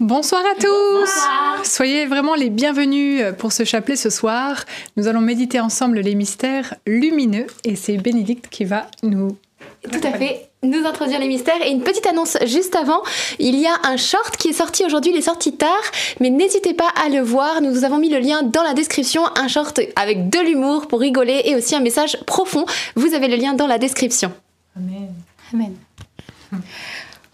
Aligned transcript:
Bonsoir 0.00 0.42
à 0.42 0.60
tous 0.60 1.08
Soyez 1.62 2.06
vraiment 2.06 2.34
les 2.34 2.50
bienvenus 2.50 3.22
pour 3.38 3.52
ce 3.52 3.64
chapelet 3.64 3.94
ce 3.94 4.10
soir. 4.10 4.64
Nous 4.96 5.06
allons 5.06 5.20
méditer 5.20 5.60
ensemble 5.60 6.00
les 6.00 6.16
mystères 6.16 6.74
lumineux 6.84 7.46
et 7.62 7.76
c'est 7.76 7.96
Bénédicte 7.96 8.48
qui 8.48 8.64
va 8.64 8.88
nous... 9.04 9.36
Tout 9.90 10.00
à 10.02 10.12
fait, 10.12 10.48
nous 10.64 10.84
introduire 10.84 11.20
les 11.20 11.28
mystères. 11.28 11.64
Et 11.64 11.70
une 11.70 11.82
petite 11.82 12.06
annonce 12.06 12.36
juste 12.44 12.74
avant, 12.74 13.02
il 13.38 13.56
y 13.56 13.66
a 13.66 13.74
un 13.84 13.96
short 13.96 14.36
qui 14.36 14.48
est 14.48 14.52
sorti 14.52 14.84
aujourd'hui, 14.84 15.12
il 15.12 15.16
est 15.16 15.22
sorti 15.22 15.56
tard, 15.56 15.82
mais 16.20 16.30
n'hésitez 16.30 16.74
pas 16.74 16.88
à 17.04 17.08
le 17.08 17.20
voir. 17.20 17.62
Nous 17.62 17.72
vous 17.72 17.84
avons 17.84 17.98
mis 17.98 18.08
le 18.08 18.18
lien 18.18 18.42
dans 18.42 18.62
la 18.62 18.74
description, 18.74 19.22
un 19.36 19.46
short 19.46 19.80
avec 19.94 20.28
de 20.28 20.40
l'humour 20.40 20.88
pour 20.88 21.00
rigoler 21.00 21.42
et 21.44 21.54
aussi 21.54 21.76
un 21.76 21.80
message 21.80 22.18
profond. 22.26 22.66
Vous 22.96 23.14
avez 23.14 23.28
le 23.28 23.36
lien 23.36 23.54
dans 23.54 23.68
la 23.68 23.78
description. 23.78 24.32
Amen. 24.76 25.14
Amen. 25.52 25.76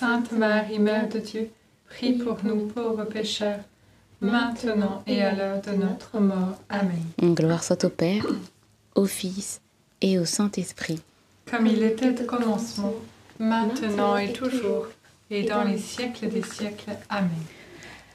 Sainte 0.00 0.32
Marie, 0.32 0.78
Mère 0.78 1.10
de 1.10 1.18
Dieu, 1.18 1.50
prie 1.86 2.14
pour 2.14 2.38
nous 2.42 2.68
pauvres 2.68 3.04
pécheurs, 3.04 3.60
maintenant 4.22 5.02
et 5.06 5.20
à 5.20 5.34
l'heure 5.34 5.60
de 5.60 5.72
notre 5.72 6.18
mort. 6.18 6.58
Amen. 6.70 7.34
Gloire 7.34 7.62
soit 7.62 7.84
au 7.84 7.90
Père, 7.90 8.24
au 8.94 9.04
Fils 9.04 9.60
et 10.00 10.18
au 10.18 10.24
Saint-Esprit. 10.24 11.02
Comme 11.50 11.66
il 11.66 11.82
était 11.82 12.18
au 12.18 12.24
commencement, 12.24 12.94
maintenant 13.38 14.16
et 14.16 14.32
toujours, 14.32 14.86
et 15.30 15.42
dans 15.42 15.64
les 15.64 15.76
siècles 15.76 16.30
des 16.30 16.44
siècles. 16.44 16.96
Amen. 17.10 17.28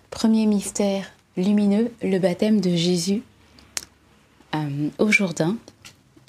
Premier 0.10 0.48
mystère 0.48 1.12
lumineux, 1.38 1.92
le 2.02 2.18
baptême 2.18 2.62
de 2.62 2.76
Jésus 2.76 3.22
euh, 4.56 4.90
au 4.98 5.12
Jourdain. 5.12 5.56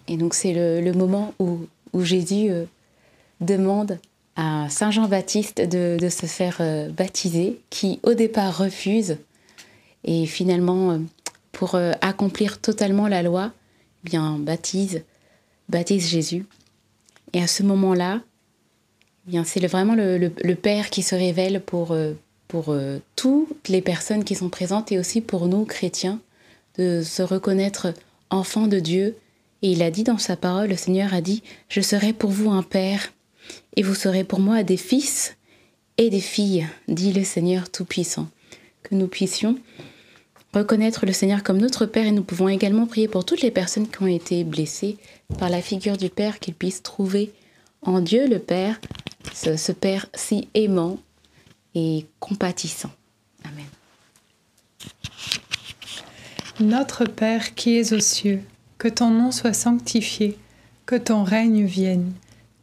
Et 0.07 0.19
donc 0.19 0.35
c'est 0.35 0.53
le, 0.53 0.83
le 0.83 0.93
moment 0.93 1.33
où, 1.39 1.61
où 1.95 2.03
Jésus 2.05 2.51
euh, 2.51 2.67
demande 3.41 3.99
à 4.37 4.69
Saint 4.69 4.91
Jean-Baptiste 4.91 5.63
de, 5.63 6.09
se 6.09 6.27
faire 6.27 6.59
euh, 6.61 6.91
baptiser, 6.91 7.59
qui 7.71 7.99
au 8.03 8.15
départ 8.15 8.57
refuse, 8.57 9.17
et 10.05 10.27
finalement, 10.27 10.93
euh, 10.93 10.99
pour 11.53 11.75
euh, 11.75 11.93
accomplir 12.03 12.61
totalement 12.61 13.09
la 13.09 13.23
loi, 13.23 13.53
eh 14.05 14.11
bien 14.11 14.39
baptise, 14.39 15.03
baptise 15.69 16.07
Jésus. 16.07 16.45
Et 17.33 17.43
à 17.43 17.47
ce 17.47 17.63
moment-là, 17.63 18.21
eh 19.27 19.31
bien 19.31 19.45
c'est 19.45 19.67
vraiment 19.67 19.95
le, 19.95 20.55
Père 20.55 20.91
qui 20.91 21.03
se 21.03 21.15
révèle 21.15 21.61
pour, 21.61 21.97
pour 22.47 22.77
toutes 23.17 23.69
les 23.69 23.83
personnes 23.83 24.23
qui 24.23 24.37
sont 24.37 24.49
présentes 24.49 24.93
et 24.93 24.99
aussi 24.99 25.21
pour 25.21 25.49
nous, 25.49 25.65
chrétiens, 25.65 26.21
de 26.79 27.03
se 27.03 27.23
reconnaître 27.23 27.93
enfants 28.31 28.69
de 28.69 28.79
Dieu. 28.79 29.17
Et 29.63 29.73
il 29.73 29.83
a 29.83 29.91
dit 29.91 30.05
dans 30.05 30.19
sa 30.19 30.37
parole, 30.37 30.69
le 30.69 30.77
Seigneur 30.77 31.13
a 31.15 31.21
dit, 31.21 31.43
je 31.69 31.81
serai 31.81 32.13
pour 32.13 32.31
vous 32.31 32.51
un 32.51 32.63
Père, 32.63 33.13
et 33.77 33.83
vous 33.83 33.95
serez 33.95 34.25
pour 34.25 34.41
moi 34.41 34.63
des 34.63 34.77
fils 34.77 35.37
et 35.99 36.11
des 36.11 36.21
filles, 36.21 36.67
dit 36.89 37.13
le 37.13 37.25
Seigneur 37.25 37.71
Tout-Puissant. 37.71 38.29
Que 38.83 38.95
nous 38.95 39.09
puissions 39.09 39.59
reconnaître 40.55 41.07
le 41.07 41.13
Seigneur 41.13 41.43
comme 41.43 41.59
notre 41.59 41.87
Père 41.87 42.07
et 42.07 42.13
nous 42.13 42.23
pouvons 42.23 42.49
également 42.49 42.87
prier 42.87 43.09
pour 43.09 43.25
toutes 43.25 43.43
les 43.43 43.51
personnes 43.51 43.89
qui 43.89 44.03
ont 44.03 44.07
été 44.07 44.45
blessées 44.45 44.97
par 45.39 45.51
la 45.51 45.61
figure 45.61 45.97
du 45.97 46.09
Père, 46.09 46.39
qu'ils 46.39 46.55
puissent 46.55 46.83
trouver 46.83 47.33
en 47.83 48.01
Dieu 48.01 48.27
le 48.29 48.39
Père, 48.39 48.81
ce, 49.35 49.57
ce 49.57 49.73
Père 49.73 50.07
si 50.15 50.49
aimant 50.55 50.99
et 51.75 52.07
compatissant. 52.21 52.91
Amen. 53.45 53.67
Notre 56.61 57.05
Père 57.05 57.55
qui 57.55 57.77
es 57.77 57.93
aux 57.93 58.01
cieux, 58.01 58.41
que 58.79 58.89
ton 58.89 59.11
nom 59.11 59.31
soit 59.31 59.53
sanctifié, 59.53 60.39
que 60.87 60.97
ton 60.97 61.23
règne 61.23 61.67
vienne, 61.67 62.13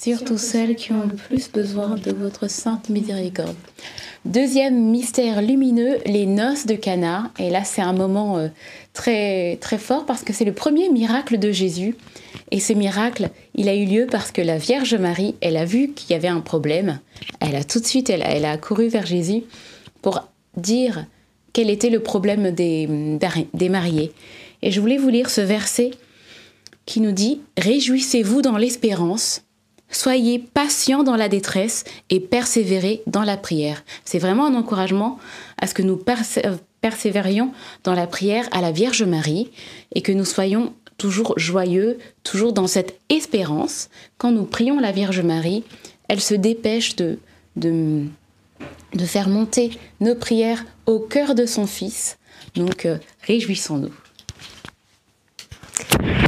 surtout 0.00 0.38
celles 0.38 0.76
qui 0.76 0.92
ont 0.92 1.06
le 1.06 1.14
plus 1.14 1.50
besoin 1.50 1.96
de 1.96 2.12
votre 2.12 2.48
sainte 2.48 2.88
miséricorde. 2.88 3.56
Deuxième 4.24 4.90
mystère 4.90 5.42
lumineux, 5.42 5.98
les 6.06 6.26
noces 6.26 6.66
de 6.66 6.74
Cana. 6.74 7.30
Et 7.38 7.50
là, 7.50 7.64
c'est 7.64 7.82
un 7.82 7.92
moment 7.92 8.38
euh, 8.38 8.48
très 8.92 9.56
très 9.56 9.78
fort 9.78 10.06
parce 10.06 10.22
que 10.22 10.32
c'est 10.32 10.44
le 10.44 10.52
premier 10.52 10.88
miracle 10.88 11.38
de 11.38 11.50
Jésus. 11.50 11.96
Et 12.50 12.60
ce 12.60 12.72
miracle, 12.72 13.30
il 13.54 13.68
a 13.68 13.74
eu 13.74 13.86
lieu 13.86 14.06
parce 14.08 14.30
que 14.30 14.42
la 14.42 14.58
Vierge 14.58 14.94
Marie, 14.94 15.34
elle 15.40 15.56
a 15.56 15.64
vu 15.64 15.92
qu'il 15.92 16.10
y 16.10 16.14
avait 16.14 16.28
un 16.28 16.40
problème. 16.40 17.00
Elle 17.40 17.56
a 17.56 17.64
tout 17.64 17.80
de 17.80 17.86
suite, 17.86 18.10
elle, 18.10 18.22
elle 18.24 18.44
a 18.44 18.56
couru 18.56 18.88
vers 18.88 19.06
Jésus 19.06 19.42
pour 20.02 20.28
dire 20.56 21.06
quel 21.52 21.70
était 21.70 21.90
le 21.90 22.00
problème 22.00 22.52
des, 22.52 23.18
des 23.54 23.68
mariés. 23.68 24.12
Et 24.62 24.70
je 24.70 24.80
voulais 24.80 24.98
vous 24.98 25.08
lire 25.08 25.30
ce 25.30 25.40
verset 25.40 25.90
qui 26.86 27.00
nous 27.00 27.12
dit 27.12 27.40
Réjouissez-vous 27.56 28.42
dans 28.42 28.56
l'espérance, 28.56 29.42
soyez 29.90 30.38
patients 30.38 31.02
dans 31.02 31.16
la 31.16 31.28
détresse 31.28 31.84
et 32.10 32.20
persévérez 32.20 33.02
dans 33.06 33.24
la 33.24 33.36
prière. 33.36 33.82
C'est 34.04 34.18
vraiment 34.18 34.46
un 34.46 34.54
encouragement 34.54 35.18
à 35.60 35.66
ce 35.66 35.74
que 35.74 35.82
nous 35.82 35.96
persé- 35.96 36.42
persévérions 36.80 37.52
dans 37.84 37.94
la 37.94 38.06
prière 38.06 38.48
à 38.52 38.60
la 38.60 38.70
Vierge 38.70 39.02
Marie 39.02 39.50
et 39.94 40.02
que 40.02 40.12
nous 40.12 40.24
soyons 40.24 40.72
toujours 40.96 41.38
joyeux, 41.38 41.98
toujours 42.22 42.52
dans 42.52 42.66
cette 42.66 42.98
espérance. 43.08 43.88
Quand 44.18 44.32
nous 44.32 44.44
prions 44.44 44.80
la 44.80 44.92
Vierge 44.92 45.20
Marie, 45.20 45.64
elle 46.08 46.20
se 46.20 46.34
dépêche 46.34 46.96
de, 46.96 47.18
de, 47.56 48.04
de 48.94 49.04
faire 49.04 49.28
monter 49.28 49.70
nos 50.00 50.14
prières 50.14 50.64
au 50.86 50.98
cœur 50.98 51.34
de 51.34 51.46
son 51.46 51.66
Fils. 51.66 52.18
Donc, 52.54 52.84
euh, 52.86 52.98
réjouissons-nous. 53.26 53.92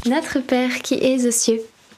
Notre 0.07 0.39
Père 0.41 0.81
qui 0.83 0.95
es 0.95 1.27
aux 1.27 1.31
cieux, 1.31 1.61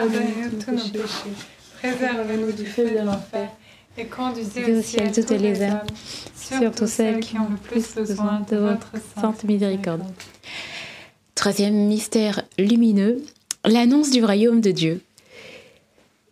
Jésus, 0.00 0.12
Pardonnez-nous 0.12 0.62
tous 0.62 0.70
nos 0.70 1.02
péchés, 1.02 1.34
préservez-nous 1.78 2.52
du 2.52 2.66
feu 2.66 2.90
de 2.90 3.04
l'enfer, 3.04 3.48
et 3.96 4.06
conduisez 4.06 4.76
au 4.76 4.82
ciel 4.82 5.12
toutes 5.12 5.30
les 5.30 5.62
âmes, 5.62 5.86
surtout 6.34 6.86
celles 6.86 7.20
qui 7.20 7.38
ont 7.38 7.48
le 7.48 7.56
plus 7.56 7.94
besoin 7.94 8.40
de 8.50 8.56
votre 8.56 8.92
sainte 9.20 9.44
miséricorde. 9.44 10.02
Troisième 11.34 11.74
mystère 11.74 12.42
lumineux, 12.58 13.22
l'annonce 13.64 14.10
du 14.10 14.24
royaume 14.24 14.60
de 14.60 14.70
Dieu. 14.70 15.00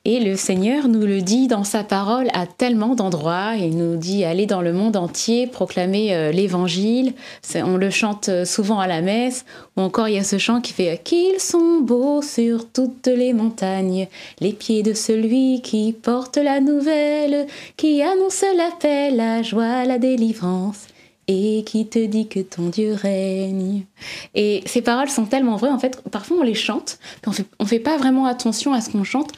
Et 0.04 0.18
le 0.18 0.34
Seigneur 0.34 0.88
nous 0.88 1.06
le 1.06 1.20
dit 1.20 1.46
dans 1.46 1.62
sa 1.62 1.84
parole 1.84 2.26
à 2.32 2.44
tellement 2.46 2.96
d'endroits. 2.96 3.54
Il 3.56 3.76
nous 3.76 3.96
dit 3.96 4.24
aller 4.24 4.46
dans 4.46 4.60
le 4.60 4.72
monde 4.72 4.96
entier, 4.96 5.46
proclamer 5.46 6.12
euh, 6.12 6.32
l'évangile. 6.32 7.14
On 7.54 7.76
le 7.76 7.88
chante 7.90 8.28
euh, 8.28 8.44
souvent 8.44 8.80
à 8.80 8.88
la 8.88 9.00
messe. 9.00 9.44
Ou 9.76 9.80
encore 9.80 10.08
il 10.08 10.16
y 10.16 10.18
a 10.18 10.24
ce 10.24 10.38
chant 10.38 10.60
qui 10.60 10.72
fait 10.72 11.00
Qu'ils 11.04 11.38
sont 11.38 11.80
beaux 11.82 12.20
sur 12.20 12.68
toutes 12.68 13.06
les 13.06 13.32
montagnes, 13.32 14.08
les 14.40 14.52
pieds 14.52 14.82
de 14.82 14.92
celui 14.92 15.60
qui 15.62 15.92
porte 15.92 16.36
la 16.36 16.58
nouvelle, 16.58 17.46
qui 17.76 18.02
annonce 18.02 18.44
la 18.56 18.70
paix, 18.80 19.12
la 19.12 19.42
joie, 19.42 19.84
la 19.84 19.98
délivrance. 19.98 20.88
Et 21.34 21.64
qui 21.64 21.86
te 21.86 21.98
dit 22.04 22.28
que 22.28 22.40
ton 22.40 22.68
Dieu 22.68 22.92
règne. 22.92 23.86
Et 24.34 24.62
ces 24.66 24.82
paroles 24.82 25.08
sont 25.08 25.24
tellement 25.24 25.56
vraies, 25.56 25.70
en 25.70 25.78
fait, 25.78 26.02
parfois 26.10 26.36
on 26.40 26.42
les 26.42 26.52
chante, 26.52 26.98
on 27.26 27.32
fait, 27.32 27.46
fait 27.64 27.78
pas 27.78 27.96
vraiment 27.96 28.26
attention 28.26 28.74
à 28.74 28.82
ce 28.82 28.90
qu'on 28.90 29.02
chante. 29.02 29.30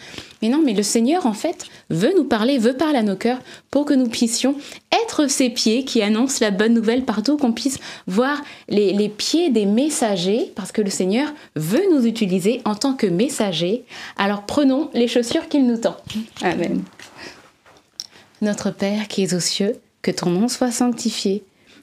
Mais 0.43 0.49
non, 0.49 0.61
mais 0.65 0.73
le 0.73 0.83
Seigneur, 0.83 1.25
en 1.25 1.35
fait, 1.35 1.67
veut 1.91 2.13
nous 2.17 2.25
parler, 2.25 2.59
veut 2.59 2.77
parler 2.77 2.99
à 2.99 3.05
nos 3.05 3.15
cœurs 3.15 3.39
pour 3.71 3.85
que 3.85 3.95
nous 3.95 4.09
puissions 4.09 4.57
être 5.05 5.31
ces 5.31 5.51
pieds 5.51 5.85
qui 5.85 6.03
annoncent 6.03 6.45
la 6.45 6.51
bonne 6.51 6.75
nouvelle 6.75 7.05
partout, 7.05 7.37
qu'on 7.37 7.53
puisse 7.53 7.79
voir 8.09 8.43
les, 8.69 8.93
les 8.93 9.09
pieds 9.09 9.51
des 9.51 9.65
messagers, 9.65 10.51
parce 10.57 10.73
que 10.73 10.83
le 10.83 10.91
Seigneur 10.91 11.29
veut 11.55 11.85
nous 11.93 12.07
utiliser 12.07 12.61
en 12.65 12.75
tant 12.75 12.95
que 12.95 13.07
messagers. 13.07 13.85
Alors 14.17 14.43
prenons 14.43 14.91
les 14.95 15.07
chaussures 15.07 15.49
qu'il 15.49 15.65
nous 15.65 15.77
tend. 15.77 15.97
Amen. 16.43 16.83
Notre 18.43 18.73
Père 18.73 19.07
qui 19.07 19.23
es 19.23 19.33
aux 19.33 19.41
cieux, 19.41 19.77
que 20.03 20.11
ton 20.11 20.31
nom 20.31 20.49
soit 20.49 20.73
sanctifié, 20.73 21.45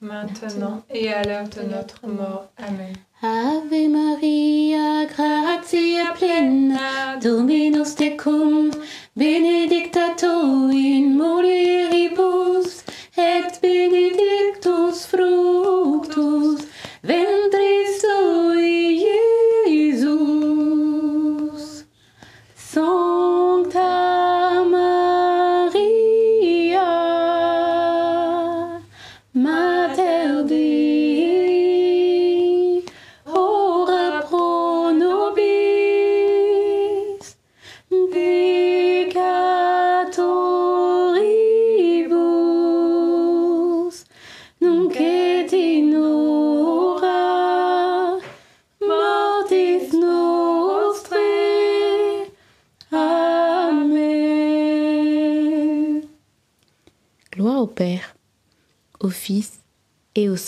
maintenant 0.00 0.82
et 0.90 1.12
à 1.12 1.22
l'heure 1.22 1.48
de 1.48 1.62
notre 1.62 2.06
mort. 2.06 2.48
Amen. 2.58 2.94
Ave 3.20 3.88
Maria, 3.88 5.06
gratia 5.06 6.12
plena, 6.14 7.16
Dominus 7.20 7.96
tecum, 7.96 8.70
benedicta 9.16 10.14
tu 10.16 10.70
in 10.70 11.16
mulieribus, 11.16 12.84
et 13.16 13.60
benedictus 13.60 15.06
fructus 15.06 16.67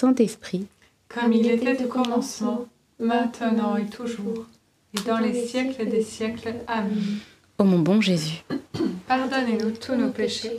Saint-Esprit. 0.00 0.66
Comme 1.08 1.32
il 1.34 1.46
était 1.50 1.84
au 1.84 1.88
commencement, 1.88 2.64
maintenant 2.98 3.76
et 3.76 3.84
toujours, 3.84 4.46
et 4.96 5.00
dans 5.06 5.18
les 5.18 5.46
siècles 5.46 5.86
des 5.90 6.02
siècles. 6.02 6.54
Amen. 6.66 7.18
Ô 7.58 7.64
mon 7.64 7.80
bon 7.80 8.00
Jésus, 8.00 8.42
Pardonnez-nous 9.06 9.72
tous 9.72 9.94
nos 9.96 10.08
péchés, 10.08 10.58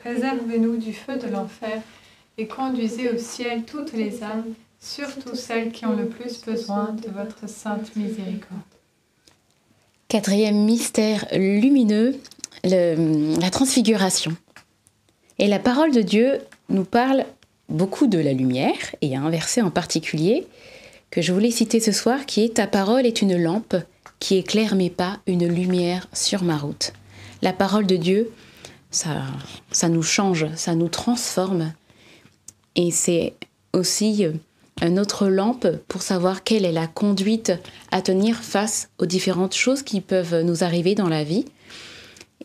préservez-nous 0.00 0.76
du 0.78 0.92
feu 0.92 1.16
de 1.18 1.28
l'enfer, 1.28 1.80
et 2.36 2.48
conduisez 2.48 3.10
au 3.10 3.18
ciel 3.18 3.62
toutes 3.64 3.92
les 3.92 4.24
âmes, 4.24 4.54
surtout 4.80 5.36
celles 5.36 5.70
qui 5.70 5.86
ont 5.86 5.94
le 5.94 6.06
plus 6.06 6.40
besoin 6.44 6.92
de 7.00 7.10
votre 7.10 7.48
sainte 7.48 7.94
miséricorde. 7.94 8.60
quatrième 10.08 10.64
mystère 10.64 11.26
lumineux, 11.32 12.16
le- 12.64 13.38
la 13.40 13.50
transfiguration. 13.50 14.32
Et 15.38 15.46
la 15.46 15.60
parole 15.60 15.92
de 15.92 16.02
Dieu 16.02 16.38
nous 16.68 16.84
parle 16.84 17.24
beaucoup 17.70 18.06
de 18.06 18.18
la 18.18 18.32
lumière, 18.32 18.76
et 19.00 19.16
un 19.16 19.30
verset 19.30 19.62
en 19.62 19.70
particulier 19.70 20.46
que 21.10 21.22
je 21.22 21.32
voulais 21.32 21.50
citer 21.50 21.80
ce 21.80 21.92
soir 21.92 22.26
qui 22.26 22.44
est 22.44 22.54
Ta 22.54 22.66
parole 22.66 23.06
est 23.06 23.22
une 23.22 23.36
lampe 23.36 23.76
qui 24.18 24.36
éclaire 24.36 24.74
mes 24.74 24.90
pas, 24.90 25.18
une 25.26 25.48
lumière 25.48 26.06
sur 26.12 26.44
ma 26.44 26.58
route. 26.58 26.92
La 27.42 27.52
parole 27.52 27.86
de 27.86 27.96
Dieu, 27.96 28.30
ça, 28.90 29.22
ça 29.72 29.88
nous 29.88 30.02
change, 30.02 30.46
ça 30.56 30.74
nous 30.74 30.88
transforme, 30.88 31.72
et 32.76 32.90
c'est 32.90 33.34
aussi 33.72 34.24
euh, 34.24 34.32
une 34.82 34.98
autre 34.98 35.26
lampe 35.26 35.66
pour 35.88 36.02
savoir 36.02 36.44
quelle 36.44 36.64
est 36.64 36.72
la 36.72 36.86
conduite 36.86 37.52
à 37.90 38.02
tenir 38.02 38.36
face 38.36 38.90
aux 38.98 39.06
différentes 39.06 39.54
choses 39.54 39.82
qui 39.82 40.00
peuvent 40.00 40.42
nous 40.42 40.64
arriver 40.64 40.94
dans 40.94 41.08
la 41.08 41.24
vie. 41.24 41.44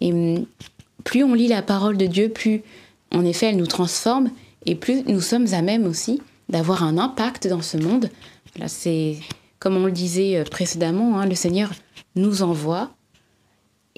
Et 0.01 0.11
hum, 0.11 0.45
plus 1.03 1.23
on 1.23 1.33
lit 1.33 1.47
la 1.47 1.61
parole 1.61 1.97
de 1.97 2.05
Dieu, 2.05 2.29
plus 2.29 2.63
en 3.13 3.23
effet 3.25 3.47
elle 3.47 3.57
nous 3.57 3.67
transforme 3.67 4.29
et 4.65 4.75
plus 4.75 5.03
nous 5.07 5.21
sommes 5.21 5.53
à 5.53 5.61
même 5.61 5.85
aussi 5.85 6.21
d'avoir 6.49 6.83
un 6.83 6.97
impact 6.97 7.47
dans 7.47 7.61
ce 7.61 7.77
monde. 7.77 8.09
Là, 8.57 8.67
c'est 8.67 9.17
comme 9.59 9.77
on 9.77 9.85
le 9.85 9.91
disait 9.91 10.37
euh, 10.37 10.43
précédemment, 10.43 11.19
hein, 11.19 11.25
le 11.25 11.35
Seigneur 11.35 11.71
nous 12.15 12.43
envoie 12.43 12.91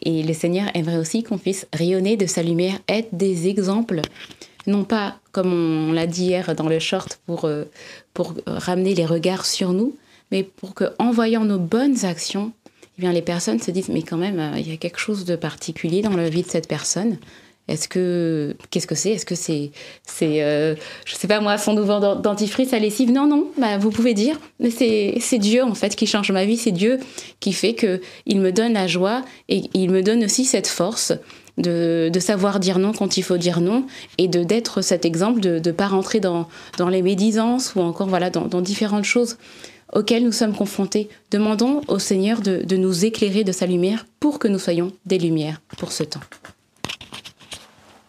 et 0.01 0.23
le 0.23 0.33
Seigneur 0.33 0.69
aimerait 0.73 0.97
aussi 0.97 1.23
qu'on 1.23 1.37
puisse 1.37 1.67
rayonner 1.73 2.17
de 2.17 2.25
sa 2.25 2.43
lumière, 2.43 2.79
être 2.87 3.09
des 3.11 3.47
exemples, 3.47 4.01
non 4.65 4.83
pas 4.83 5.19
comme 5.31 5.51
on 5.51 5.91
l'a 5.91 6.07
dit 6.07 6.25
hier 6.25 6.55
dans 6.55 6.69
le 6.69 6.79
short 6.79 7.19
pour, 7.25 7.45
euh, 7.45 7.65
pour 8.13 8.33
ramener 8.45 8.95
les 8.95 9.05
regards 9.05 9.45
sur 9.45 9.73
nous, 9.73 9.95
mais 10.31 10.43
pour 10.43 10.73
que 10.73 10.85
en 10.99 11.11
voyant 11.11 11.45
nos 11.45 11.59
bonnes 11.59 12.05
actions, 12.05 12.51
eh 12.97 13.01
bien 13.01 13.11
les 13.11 13.21
personnes 13.21 13.59
se 13.59 13.71
disent 13.71 13.89
mais 13.89 14.03
quand 14.03 14.17
même 14.17 14.39
euh, 14.39 14.59
il 14.59 14.69
y 14.69 14.73
a 14.73 14.77
quelque 14.77 14.99
chose 14.99 15.25
de 15.25 15.35
particulier 15.35 16.01
dans 16.01 16.15
la 16.15 16.29
vie 16.29 16.43
de 16.43 16.49
cette 16.49 16.67
personne. 16.67 17.17
Est-ce 17.67 17.87
que 17.87 18.55
qu'est-ce 18.71 18.87
que 18.87 18.95
c'est? 18.95 19.11
Est-ce 19.11 19.25
que 19.25 19.35
c'est 19.35 19.71
c'est 20.05 20.41
euh, 20.43 20.75
je 21.05 21.15
sais 21.15 21.27
pas 21.27 21.41
moi 21.41 21.57
son 21.57 21.73
nouveau 21.73 21.99
dent- 21.99 22.15
dentifrice 22.15 22.71
à 22.73 22.79
lessive 22.79 23.11
Non 23.11 23.27
non, 23.27 23.47
bah 23.57 23.77
vous 23.77 23.89
pouvez 23.91 24.13
dire. 24.13 24.39
Mais 24.59 24.69
c'est 24.69 25.15
c'est 25.19 25.37
Dieu 25.37 25.63
en 25.63 25.75
fait 25.75 25.95
qui 25.95 26.07
change 26.07 26.31
ma 26.31 26.45
vie, 26.45 26.57
c'est 26.57 26.71
Dieu 26.71 26.99
qui 27.39 27.51
fait 27.53 27.73
que 27.73 28.01
il 28.25 28.39
me 28.39 28.51
donne 28.51 28.73
la 28.73 28.87
joie 28.87 29.23
et 29.49 29.63
il 29.73 29.89
me 29.91 30.01
donne 30.01 30.23
aussi 30.23 30.45
cette 30.45 30.67
force 30.67 31.11
de, 31.57 32.09
de 32.13 32.19
savoir 32.19 32.59
dire 32.59 32.79
non 32.79 32.93
quand 32.93 33.17
il 33.17 33.23
faut 33.23 33.37
dire 33.37 33.59
non 33.61 33.85
et 34.17 34.27
de 34.27 34.43
d'être 34.43 34.81
cet 34.81 35.03
exemple 35.05 35.39
de 35.41 35.59
ne 35.63 35.71
pas 35.71 35.87
rentrer 35.87 36.19
dans, 36.19 36.47
dans 36.77 36.87
les 36.87 37.01
médisances 37.01 37.73
ou 37.75 37.81
encore 37.81 38.07
voilà 38.07 38.29
dans, 38.29 38.45
dans 38.45 38.61
différentes 38.61 39.05
choses 39.05 39.37
auxquelles 39.93 40.23
nous 40.23 40.31
sommes 40.33 40.53
confrontés. 40.55 41.09
Demandons 41.31 41.81
au 41.87 41.97
Seigneur 41.99 42.41
de, 42.41 42.61
de 42.63 42.77
nous 42.77 43.05
éclairer 43.05 43.43
de 43.43 43.51
sa 43.51 43.65
lumière 43.65 44.05
pour 44.19 44.37
que 44.37 44.47
nous 44.47 44.59
soyons 44.59 44.91
des 45.05 45.17
lumières 45.17 45.61
pour 45.77 45.91
ce 45.91 46.03
temps. 46.03 46.19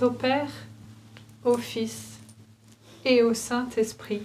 soit 0.00 0.08
au 0.08 0.12
Père, 0.12 0.48
au 1.44 1.58
Fils 1.58 2.18
et 3.04 3.22
au 3.22 3.34
Saint-Esprit. 3.34 4.22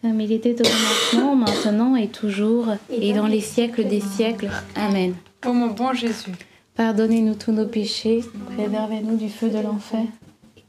Comme 0.00 0.20
il 0.20 0.32
était 0.32 0.54
au 0.54 0.64
commencement, 0.64 1.36
maintenant 1.36 1.96
et 1.96 2.08
toujours, 2.08 2.68
et 2.90 3.12
dans 3.12 3.26
les 3.26 3.42
siècles 3.42 3.86
des 3.86 4.00
siècles. 4.00 4.50
Amen. 4.74 5.14
Ô 5.46 5.52
mon 5.52 5.68
bon 5.68 5.92
Jésus, 5.92 6.32
Pardonnez-nous 6.76 7.34
tous 7.34 7.52
nos 7.52 7.66
péchés, 7.66 8.24
préservez-nous 8.56 9.16
du 9.18 9.28
feu 9.28 9.50
de 9.50 9.58
l'enfer, 9.58 10.06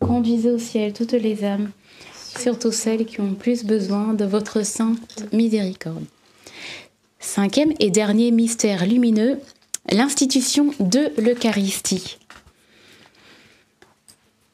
conduisez 0.01 0.51
au 0.51 0.59
ciel 0.59 0.91
toutes 0.91 1.13
les 1.13 1.45
âmes, 1.45 1.71
surtout 2.37 2.73
celles 2.73 3.05
qui 3.05 3.21
ont 3.21 3.35
plus 3.35 3.63
besoin 3.63 4.13
de 4.13 4.25
votre 4.25 4.65
sainte 4.65 5.23
miséricorde. 5.31 6.03
Cinquième 7.19 7.71
et 7.79 7.89
dernier 7.89 8.31
mystère 8.31 8.85
lumineux, 8.85 9.39
l'institution 9.89 10.71
de 10.81 11.13
l'Eucharistie. 11.17 12.17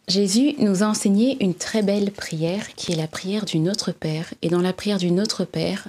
Jésus 0.10 0.56
nous 0.58 0.82
a 0.82 0.88
enseigné 0.88 1.38
une 1.40 1.54
très 1.54 1.84
belle 1.84 2.12
prière 2.12 2.74
qui 2.74 2.92
est 2.92 2.96
la 2.96 3.08
prière 3.08 3.46
du 3.46 3.60
Notre 3.60 3.92
Père. 3.92 4.34
Et 4.42 4.50
dans 4.50 4.60
la 4.60 4.74
prière 4.74 4.98
du 4.98 5.12
Notre 5.12 5.46
Père, 5.46 5.88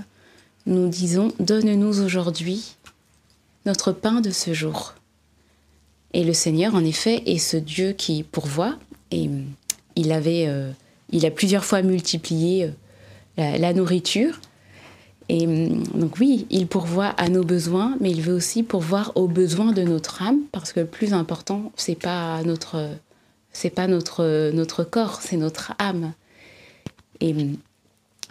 nous 0.66 0.88
disons 0.88 1.32
Donne-nous 1.40 2.02
aujourd'hui 2.02 2.76
notre 3.64 3.92
pain 3.92 4.20
de 4.20 4.30
ce 4.30 4.52
jour. 4.52 4.94
Et 6.12 6.22
le 6.22 6.34
Seigneur, 6.34 6.74
en 6.74 6.84
effet, 6.84 7.22
est 7.24 7.38
ce 7.38 7.56
Dieu 7.56 7.92
qui 7.92 8.22
pourvoit. 8.22 8.76
Et 9.10 9.26
hum, 9.26 9.46
il 9.96 10.12
avait, 10.12 10.44
euh, 10.48 10.70
il 11.10 11.24
a 11.24 11.30
plusieurs 11.30 11.64
fois 11.64 11.80
multiplié 11.80 12.64
euh, 12.64 12.70
la, 13.38 13.56
la 13.56 13.72
nourriture. 13.72 14.38
Et 15.30 15.46
donc 15.46 16.18
oui, 16.18 16.46
il 16.50 16.66
pourvoit 16.66 17.14
à 17.16 17.30
nos 17.30 17.44
besoins, 17.44 17.96
mais 18.00 18.10
il 18.10 18.20
veut 18.20 18.34
aussi 18.34 18.64
pourvoir 18.64 19.12
aux 19.14 19.28
besoins 19.28 19.72
de 19.72 19.82
notre 19.82 20.22
âme, 20.22 20.40
parce 20.52 20.72
que 20.74 20.80
le 20.80 20.86
plus 20.86 21.14
important, 21.14 21.70
c'est 21.76 21.94
pas 21.94 22.42
notre, 22.42 22.90
c'est 23.52 23.70
pas 23.70 23.86
notre 23.86 24.50
notre 24.52 24.84
corps, 24.84 25.20
c'est 25.22 25.36
notre 25.36 25.72
âme. 25.78 26.12
Et, 27.20 27.34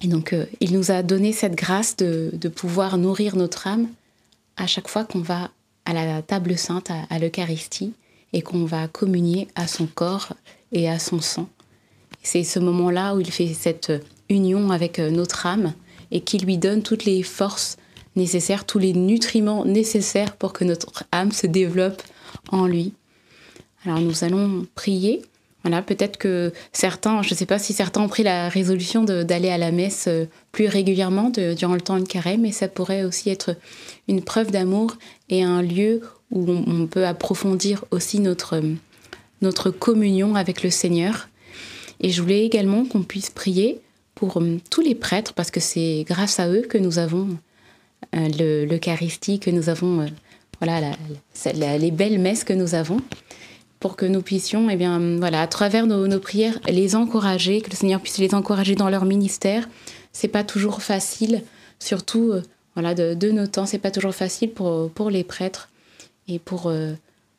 donc, 0.03 0.33
euh, 0.33 0.45
il 0.61 0.73
nous 0.73 0.91
a 0.91 1.03
donné 1.03 1.33
cette 1.33 1.55
grâce 1.55 1.97
de, 1.97 2.31
de 2.33 2.47
pouvoir 2.47 2.97
nourrir 2.97 3.35
notre 3.35 3.67
âme 3.67 3.87
à 4.55 4.65
chaque 4.65 4.87
fois 4.87 5.03
qu'on 5.03 5.19
va 5.19 5.51
à 5.85 5.93
la 5.93 6.21
table 6.21 6.57
sainte, 6.57 6.89
à, 6.89 7.03
à 7.09 7.19
l'Eucharistie, 7.19 7.93
et 8.33 8.41
qu'on 8.41 8.65
va 8.65 8.87
communier 8.87 9.47
à 9.55 9.67
son 9.67 9.87
corps 9.87 10.33
et 10.71 10.89
à 10.89 10.99
son 10.99 11.19
sang. 11.19 11.49
C'est 12.23 12.43
ce 12.43 12.59
moment-là 12.59 13.15
où 13.15 13.19
il 13.19 13.31
fait 13.31 13.53
cette 13.53 13.91
union 14.29 14.71
avec 14.71 14.99
euh, 14.99 15.09
notre 15.09 15.45
âme 15.45 15.73
et 16.11 16.21
qui 16.21 16.37
lui 16.37 16.57
donne 16.57 16.83
toutes 16.83 17.05
les 17.05 17.23
forces 17.23 17.77
nécessaires, 18.15 18.65
tous 18.65 18.79
les 18.79 18.93
nutriments 18.93 19.65
nécessaires 19.65 20.35
pour 20.35 20.53
que 20.53 20.63
notre 20.63 21.03
âme 21.11 21.31
se 21.31 21.47
développe 21.47 22.01
en 22.51 22.65
lui. 22.65 22.93
Alors 23.85 23.99
nous 23.99 24.23
allons 24.23 24.65
prier 24.75 25.21
voilà, 25.63 25.81
peut-être 25.81 26.17
que 26.17 26.53
certains, 26.71 27.21
je 27.21 27.33
ne 27.33 27.35
sais 27.35 27.45
pas 27.45 27.59
si 27.59 27.73
certains 27.73 28.01
ont 28.01 28.07
pris 28.07 28.23
la 28.23 28.47
résolution 28.47 29.03
d'aller 29.03 29.49
à 29.49 29.57
la 29.57 29.71
messe 29.71 30.05
euh, 30.07 30.25
plus 30.53 30.67
régulièrement 30.67 31.29
durant 31.29 31.73
le 31.73 31.81
temps 31.81 31.99
de 31.99 32.07
carême, 32.07 32.41
mais 32.41 32.51
ça 32.51 32.69
pourrait 32.69 33.03
aussi 33.03 33.29
être 33.29 33.55
une 34.07 34.23
preuve 34.23 34.51
d'amour 34.51 34.95
et 35.29 35.43
un 35.43 35.61
lieu 35.61 36.01
où 36.31 36.49
on, 36.49 36.87
peut 36.87 37.05
approfondir 37.05 37.83
aussi 37.91 38.19
notre, 38.19 38.61
notre 39.41 39.69
communion 39.69 40.35
avec 40.35 40.63
le 40.63 40.69
Seigneur. 40.69 41.27
Et 41.99 42.09
je 42.11 42.21
voulais 42.21 42.45
également 42.45 42.85
qu'on 42.85 43.03
puisse 43.03 43.29
prier 43.29 43.81
pour 44.15 44.37
euh, 44.37 44.59
tous 44.69 44.81
les 44.81 44.95
prêtres, 44.95 45.33
parce 45.33 45.51
que 45.51 45.59
c'est 45.59 46.05
grâce 46.07 46.39
à 46.39 46.47
eux 46.47 46.61
que 46.61 46.77
nous 46.77 46.99
avons 46.99 47.27
euh, 48.15 48.65
l'Eucharistie, 48.65 49.39
que 49.39 49.49
nous 49.49 49.67
avons 49.67 50.07
voilà, 50.61 50.93
les 51.77 51.91
belles 51.91 52.19
messes 52.19 52.45
que 52.45 52.53
nous 52.53 52.75
avons 52.75 53.01
pour 53.79 53.95
que 53.95 54.05
nous 54.05 54.21
puissions, 54.21 54.69
eh 54.69 54.75
bien, 54.75 55.17
voilà, 55.17 55.41
à 55.41 55.47
travers 55.47 55.87
nos, 55.87 56.19
prières, 56.19 56.59
les 56.67 56.95
encourager, 56.95 57.61
que 57.61 57.69
le 57.69 57.75
Seigneur 57.75 58.01
puisse 58.01 58.17
les 58.17 58.33
encourager 58.33 58.75
dans 58.75 58.89
leur 58.89 59.05
ministère. 59.05 59.69
C'est 60.11 60.27
pas 60.27 60.43
toujours 60.43 60.81
facile, 60.81 61.43
surtout 61.79 62.31
euh, 62.31 62.43
voilà, 62.75 62.93
de, 62.93 63.31
nos 63.31 63.47
temps, 63.47 63.65
c'est 63.65 63.79
pas 63.79 63.91
toujours 63.91 64.13
facile 64.13 64.51
pour, 64.51 64.89
pour 64.91 65.09
les 65.09 65.23
prêtres 65.23 65.69
et 66.27 66.39
pour, 66.39 66.67
euh, 66.67 66.93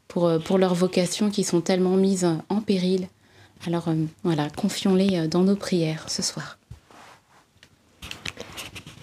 pour, 0.08 0.26
euh, 0.26 0.38
pour 0.38 0.56
leurs 0.56 0.74
vocations 0.74 1.30
qui 1.30 1.44
sont 1.44 1.60
tellement 1.60 1.96
mises 1.96 2.26
en 2.48 2.60
péril. 2.60 3.08
Alors 3.66 3.88
voilà, 4.24 4.48
confions-les 4.48 5.28
dans 5.28 5.42
nos 5.42 5.56
prières 5.56 6.08
ce 6.08 6.22
soir. 6.22 6.59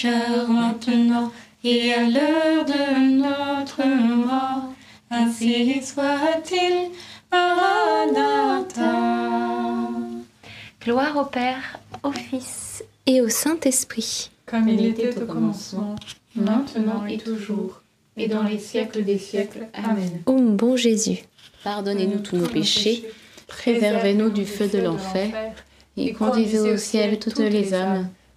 pécheurs, 0.00 0.48
maintenant 0.48 1.30
et 1.62 1.92
à 1.92 2.02
l'heure 2.02 2.64
de 2.64 3.18
notre 3.18 3.84
mort. 3.84 4.72
Ainsi 5.10 5.82
soit-il. 5.82 6.90
Gloire 10.82 11.16
au 11.16 11.24
Père, 11.24 11.78
au 12.02 12.12
Fils 12.12 12.82
et 13.06 13.20
au 13.20 13.28
Saint-Esprit. 13.28 14.30
Comme 14.46 14.68
il 14.68 14.86
était 14.86 15.16
au 15.22 15.26
commencement, 15.26 15.96
maintenant 16.34 17.06
et 17.06 17.18
toujours, 17.18 17.82
et 18.16 18.26
dans 18.26 18.42
les 18.42 18.58
siècles 18.58 19.04
des 19.04 19.18
siècles. 19.18 19.68
Amen. 19.74 20.22
Ô 20.26 20.32
mon 20.32 20.54
bon 20.54 20.76
Jésus, 20.76 21.18
pardonnez-nous 21.62 22.20
tous 22.20 22.36
nos 22.36 22.48
péchés, 22.48 23.04
préservez-nous 23.46 24.30
du 24.30 24.46
feu 24.46 24.68
de 24.68 24.78
l'enfer, 24.78 25.30
et 25.96 26.12
conduisez 26.14 26.72
au 26.72 26.76
ciel 26.76 27.18
toutes 27.18 27.38
les 27.38 27.74
âmes, 27.74 28.08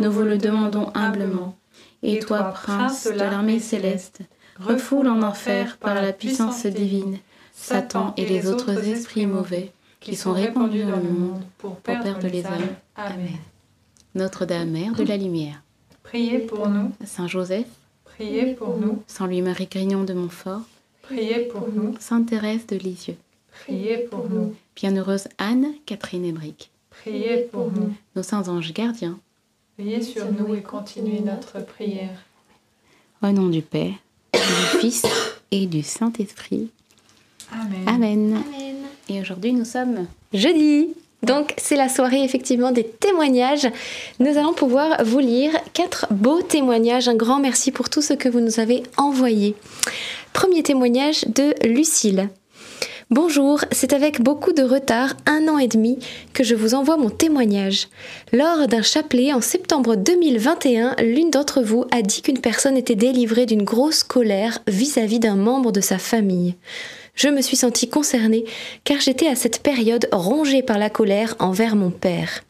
nous 0.00 0.10
vous 0.10 0.22
le 0.22 0.38
demandons 0.38 0.90
humblement. 0.94 1.56
Et 2.02 2.18
toi, 2.18 2.42
prince 2.52 3.06
de 3.06 3.12
l'armée 3.12 3.60
céleste, 3.60 4.20
refoule 4.60 5.08
en 5.08 5.22
enfer 5.22 5.78
par 5.78 5.94
la 5.94 6.12
puissance 6.12 6.66
divine 6.66 7.18
Satan 7.54 8.12
et 8.16 8.26
les 8.26 8.46
autres 8.48 8.86
esprits 8.86 9.26
mauvais 9.26 9.72
qui 10.00 10.16
sont 10.16 10.32
répandus 10.32 10.84
dans 10.84 10.96
le 10.96 11.10
monde 11.10 11.42
pour 11.58 11.76
perdre 11.76 12.26
les 12.26 12.44
âmes. 12.44 12.76
Amen. 12.96 13.38
Notre-Dame, 14.14 14.70
Mère 14.70 14.92
de 14.92 15.02
la 15.02 15.16
Lumière. 15.16 15.62
Priez 16.02 16.40
pour 16.40 16.68
nous. 16.68 16.92
Saint 17.04 17.26
Joseph. 17.26 17.66
Priez 18.04 18.54
pour 18.54 18.76
nous. 18.76 19.02
Saint 19.06 19.26
Louis-Marie 19.26 19.66
Grignon 19.66 20.04
de 20.04 20.12
Montfort. 20.12 20.60
Priez 21.02 21.46
pour 21.46 21.68
nous. 21.72 21.94
Sainte 21.98 22.28
Thérèse 22.28 22.66
de 22.66 22.76
Lisieux. 22.76 23.16
Priez 23.62 23.98
pour 23.98 24.28
nous. 24.28 24.54
Bienheureuse 24.76 25.28
Anne 25.38 25.72
Catherine 25.86 26.24
Emmerich. 26.24 26.70
Priez 26.90 27.48
pour 27.50 27.72
nous. 27.72 27.92
Nos 28.14 28.22
saints 28.22 28.48
anges 28.48 28.72
gardiens. 28.72 29.18
Veillez 29.76 30.02
sur 30.02 30.30
nous 30.30 30.54
et 30.54 30.62
continuez 30.62 31.20
notre 31.20 31.64
prière. 31.64 32.24
Au 33.22 33.32
nom 33.32 33.48
du 33.48 33.60
Père, 33.60 33.94
du 34.32 34.40
Fils 34.80 35.04
et 35.50 35.66
du 35.66 35.82
Saint-Esprit. 35.82 36.70
Amen. 37.52 37.88
Amen. 37.88 38.44
Amen. 38.46 38.76
Et 39.08 39.20
aujourd'hui, 39.20 39.52
nous 39.52 39.64
sommes 39.64 40.06
Jeudi. 40.32 40.94
Donc 41.24 41.54
c'est 41.56 41.74
la 41.74 41.88
soirée 41.88 42.22
effectivement 42.22 42.70
des 42.70 42.86
témoignages. 42.86 43.66
Nous 44.20 44.38
allons 44.38 44.52
pouvoir 44.52 45.02
vous 45.04 45.18
lire 45.18 45.52
quatre 45.72 46.06
beaux 46.12 46.42
témoignages. 46.42 47.08
Un 47.08 47.16
grand 47.16 47.40
merci 47.40 47.72
pour 47.72 47.90
tout 47.90 48.02
ce 48.02 48.12
que 48.12 48.28
vous 48.28 48.40
nous 48.40 48.60
avez 48.60 48.84
envoyé. 48.96 49.56
Premier 50.32 50.62
témoignage 50.62 51.24
de 51.26 51.52
Lucille. 51.66 52.28
Bonjour, 53.10 53.60
c'est 53.70 53.92
avec 53.92 54.22
beaucoup 54.22 54.54
de 54.54 54.62
retard, 54.62 55.14
un 55.26 55.46
an 55.48 55.58
et 55.58 55.68
demi, 55.68 55.98
que 56.32 56.42
je 56.42 56.54
vous 56.54 56.74
envoie 56.74 56.96
mon 56.96 57.10
témoignage. 57.10 57.88
Lors 58.32 58.66
d'un 58.66 58.80
chapelet 58.80 59.34
en 59.34 59.42
septembre 59.42 59.94
2021, 59.94 60.96
l'une 61.02 61.30
d'entre 61.30 61.60
vous 61.60 61.84
a 61.90 62.00
dit 62.00 62.22
qu'une 62.22 62.40
personne 62.40 62.78
était 62.78 62.94
délivrée 62.94 63.44
d'une 63.44 63.62
grosse 63.62 64.04
colère 64.04 64.60
vis-à-vis 64.66 65.18
d'un 65.18 65.36
membre 65.36 65.70
de 65.70 65.82
sa 65.82 65.98
famille. 65.98 66.54
Je 67.14 67.28
me 67.28 67.42
suis 67.42 67.58
sentie 67.58 67.90
concernée 67.90 68.46
car 68.84 69.00
j'étais 69.00 69.28
à 69.28 69.36
cette 69.36 69.62
période 69.62 70.08
rongée 70.10 70.62
par 70.62 70.78
la 70.78 70.88
colère 70.88 71.36
envers 71.40 71.76
mon 71.76 71.90
père. 71.90 72.42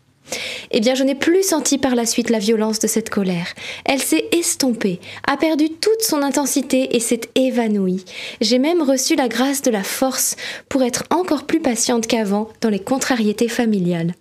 Eh 0.70 0.80
bien, 0.80 0.94
je 0.94 1.04
n'ai 1.04 1.14
plus 1.14 1.42
senti 1.42 1.78
par 1.78 1.94
la 1.94 2.06
suite 2.06 2.30
la 2.30 2.38
violence 2.38 2.78
de 2.78 2.86
cette 2.86 3.10
colère. 3.10 3.46
Elle 3.84 4.00
s'est 4.00 4.24
estompée, 4.32 5.00
a 5.26 5.36
perdu 5.36 5.70
toute 5.70 6.02
son 6.02 6.22
intensité 6.22 6.96
et 6.96 7.00
s'est 7.00 7.20
évanouie. 7.34 8.04
J'ai 8.40 8.58
même 8.58 8.82
reçu 8.82 9.16
la 9.16 9.28
grâce 9.28 9.62
de 9.62 9.70
la 9.70 9.82
force 9.82 10.36
pour 10.68 10.82
être 10.82 11.04
encore 11.10 11.44
plus 11.44 11.60
patiente 11.60 12.06
qu'avant 12.06 12.48
dans 12.60 12.70
les 12.70 12.80
contrariétés 12.80 13.48
familiales. 13.48 14.14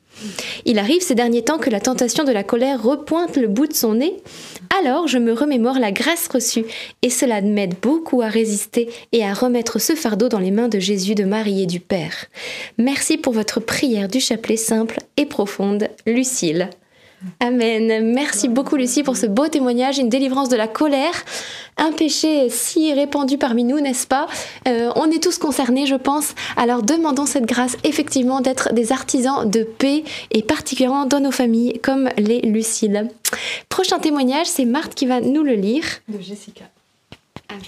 Il 0.66 0.80
arrive 0.80 1.02
ces 1.02 1.16
derniers 1.16 1.44
temps 1.44 1.58
que 1.58 1.70
la 1.70 1.80
tentation 1.80 2.24
de 2.24 2.32
la 2.32 2.44
colère 2.44 2.82
repointe 2.82 3.38
le 3.38 3.48
bout 3.48 3.68
de 3.68 3.74
son 3.74 3.96
nez. 3.96 4.16
Alors 4.80 5.08
je 5.08 5.18
me 5.18 5.34
remémore 5.34 5.80
la 5.80 5.92
grâce 5.92 6.28
reçue 6.28 6.66
et 7.02 7.10
cela 7.10 7.42
m'aide 7.42 7.76
beaucoup 7.82 8.22
à 8.22 8.28
résister 8.28 8.90
et 9.12 9.24
à 9.24 9.34
remettre 9.34 9.80
ce 9.80 9.94
fardeau 9.94 10.30
dans 10.30 10.40
les 10.40 10.52
mains 10.52 10.70
de 10.70 10.80
Jésus, 10.80 11.16
de 11.16 11.26
Marie 11.26 11.64
et 11.64 11.68
du 11.68 11.80
Père. 11.80 12.26
Merci 12.78 13.18
pour 13.18 13.34
votre 13.34 13.60
prière 13.60 14.08
du 14.08 14.20
chapelet 14.20 14.58
simple 14.58 15.00
et 15.18 15.26
profonde, 15.26 15.90
Lucille. 16.06 16.70
Amen. 17.40 18.14
Merci 18.14 18.48
beaucoup 18.48 18.76
Lucie 18.76 19.04
pour 19.04 19.18
ce 19.18 19.26
beau 19.26 19.48
témoignage, 19.48 19.98
une 19.98 20.10
délivrance 20.10 20.50
de 20.50 20.56
la 20.56 20.68
colère, 20.68 21.14
un 21.78 21.92
péché 21.92 22.50
si 22.50 22.94
répandu 22.94 23.38
parmi 23.38 23.64
nous, 23.64 23.80
n'est-ce 23.80 24.08
pas? 24.08 24.28
Euh, 24.68 24.92
On 24.96 25.10
est 25.10 25.22
tous 25.22 25.38
concernés, 25.38 25.86
je 25.86 25.96
pense. 25.96 26.36
Alors 26.58 26.84
demandons 26.84 27.26
cette 27.26 27.46
grâce 27.46 27.78
effectivement 27.84 28.42
d'être 28.42 28.74
des 28.74 28.92
artisans 28.92 29.50
de 29.50 29.64
paix 29.64 30.04
et 30.32 30.44
particulièrement 30.44 31.06
dans 31.06 31.20
nos 31.20 31.32
familles 31.32 31.80
comme 31.80 32.10
les 32.18 32.42
Lucille. 32.42 33.10
Prochain 33.70 34.00
témoignage, 34.00 34.48
c'est 34.48 34.66
Marthe 34.66 34.96
qui 34.96 35.06
va 35.06 35.22
nous 35.22 35.44
le 35.44 35.54
lire. 35.54 35.86
De 36.08 36.22
Jessica. 36.22 36.66
Amen. 37.50 37.62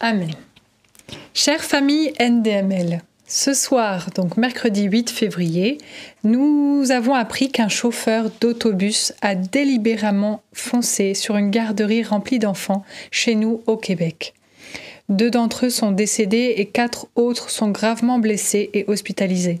Amen. 0.00 0.30
Chère 1.34 1.62
famille 1.62 2.12
NDML, 2.20 3.00
ce 3.30 3.52
soir, 3.52 4.08
donc 4.14 4.38
mercredi 4.38 4.84
8 4.84 5.10
février, 5.10 5.76
nous 6.24 6.90
avons 6.90 7.12
appris 7.12 7.52
qu'un 7.52 7.68
chauffeur 7.68 8.30
d'autobus 8.40 9.12
a 9.20 9.34
délibérément 9.34 10.42
foncé 10.54 11.12
sur 11.12 11.36
une 11.36 11.50
garderie 11.50 12.02
remplie 12.02 12.38
d'enfants 12.38 12.84
chez 13.10 13.34
nous 13.34 13.62
au 13.66 13.76
Québec. 13.76 14.32
Deux 15.10 15.30
d'entre 15.30 15.66
eux 15.66 15.70
sont 15.70 15.92
décédés 15.92 16.54
et 16.56 16.64
quatre 16.64 17.06
autres 17.16 17.50
sont 17.50 17.68
gravement 17.68 18.18
blessés 18.18 18.70
et 18.72 18.86
hospitalisés. 18.88 19.60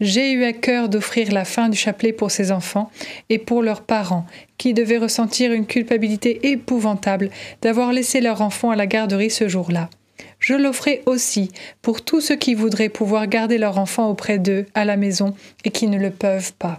J'ai 0.00 0.32
eu 0.32 0.44
à 0.44 0.54
cœur 0.54 0.88
d'offrir 0.88 1.32
la 1.32 1.44
fin 1.44 1.68
du 1.68 1.76
chapelet 1.76 2.14
pour 2.14 2.30
ces 2.30 2.50
enfants 2.50 2.90
et 3.28 3.38
pour 3.38 3.62
leurs 3.62 3.82
parents, 3.82 4.26
qui 4.56 4.72
devaient 4.72 4.96
ressentir 4.96 5.52
une 5.52 5.66
culpabilité 5.66 6.48
épouvantable 6.50 7.28
d'avoir 7.60 7.92
laissé 7.92 8.22
leur 8.22 8.40
enfant 8.40 8.70
à 8.70 8.76
la 8.76 8.86
garderie 8.86 9.30
ce 9.30 9.48
jour-là. 9.48 9.90
Je 10.38 10.54
l'offrais 10.54 11.02
aussi 11.06 11.50
pour 11.82 12.02
tous 12.02 12.20
ceux 12.20 12.36
qui 12.36 12.54
voudraient 12.54 12.88
pouvoir 12.88 13.26
garder 13.26 13.58
leur 13.58 13.78
enfant 13.78 14.10
auprès 14.10 14.38
d'eux 14.38 14.66
à 14.74 14.84
la 14.84 14.96
maison 14.96 15.34
et 15.64 15.70
qui 15.70 15.86
ne 15.86 15.98
le 15.98 16.10
peuvent 16.10 16.52
pas. 16.54 16.78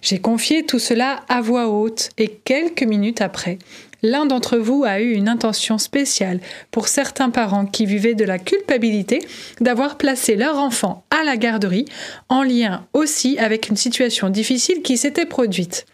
J'ai 0.00 0.18
confié 0.18 0.64
tout 0.64 0.78
cela 0.78 1.22
à 1.28 1.40
voix 1.40 1.68
haute 1.68 2.10
et 2.18 2.28
quelques 2.28 2.82
minutes 2.82 3.20
après, 3.20 3.58
l'un 4.02 4.26
d'entre 4.26 4.58
vous 4.58 4.84
a 4.84 5.00
eu 5.00 5.12
une 5.12 5.28
intention 5.28 5.78
spéciale 5.78 6.40
pour 6.70 6.88
certains 6.88 7.30
parents 7.30 7.66
qui 7.66 7.86
vivaient 7.86 8.14
de 8.14 8.24
la 8.24 8.38
culpabilité 8.38 9.20
d'avoir 9.60 9.96
placé 9.96 10.34
leur 10.36 10.58
enfant 10.58 11.04
à 11.10 11.24
la 11.24 11.36
garderie 11.36 11.86
en 12.28 12.42
lien 12.42 12.86
aussi 12.92 13.38
avec 13.38 13.68
une 13.68 13.76
situation 13.76 14.28
difficile 14.28 14.82
qui 14.82 14.96
s'était 14.96 15.26
produite. 15.26 15.86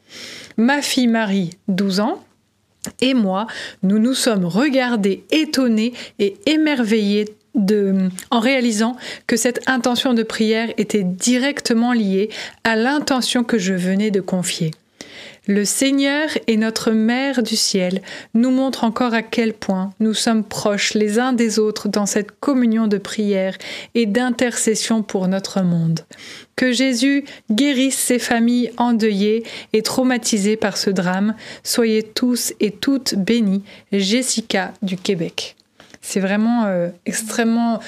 Ma 0.56 0.82
fille 0.82 1.06
Marie, 1.06 1.50
12 1.68 2.00
ans, 2.00 2.24
et 3.00 3.14
moi, 3.14 3.46
nous 3.82 3.98
nous 3.98 4.14
sommes 4.14 4.44
regardés 4.44 5.24
étonnés 5.30 5.92
et 6.18 6.36
émerveillés 6.46 7.26
en 8.30 8.40
réalisant 8.40 8.96
que 9.26 9.36
cette 9.36 9.68
intention 9.68 10.14
de 10.14 10.22
prière 10.22 10.72
était 10.76 11.02
directement 11.02 11.92
liée 11.92 12.30
à 12.64 12.76
l'intention 12.76 13.42
que 13.42 13.58
je 13.58 13.74
venais 13.74 14.10
de 14.10 14.20
confier. 14.20 14.70
Le 15.50 15.64
Seigneur 15.64 16.28
et 16.46 16.58
notre 16.58 16.90
Mère 16.90 17.42
du 17.42 17.56
ciel 17.56 18.02
nous 18.34 18.50
montrent 18.50 18.84
encore 18.84 19.14
à 19.14 19.22
quel 19.22 19.54
point 19.54 19.94
nous 19.98 20.12
sommes 20.12 20.44
proches 20.44 20.92
les 20.92 21.18
uns 21.18 21.32
des 21.32 21.58
autres 21.58 21.88
dans 21.88 22.04
cette 22.04 22.38
communion 22.38 22.86
de 22.86 22.98
prière 22.98 23.56
et 23.94 24.04
d'intercession 24.04 25.02
pour 25.02 25.26
notre 25.26 25.62
monde. 25.62 26.00
Que 26.54 26.70
Jésus 26.72 27.24
guérisse 27.50 27.96
ces 27.96 28.18
familles 28.18 28.70
endeuillées 28.76 29.42
et 29.72 29.80
traumatisées 29.80 30.58
par 30.58 30.76
ce 30.76 30.90
drame. 30.90 31.34
Soyez 31.62 32.02
tous 32.02 32.52
et 32.60 32.70
toutes 32.70 33.14
bénis. 33.14 33.62
Jessica 33.90 34.74
du 34.82 34.98
Québec. 34.98 35.56
C'est 36.02 36.20
vraiment 36.20 36.66
euh, 36.66 36.90
extrêmement 37.06 37.80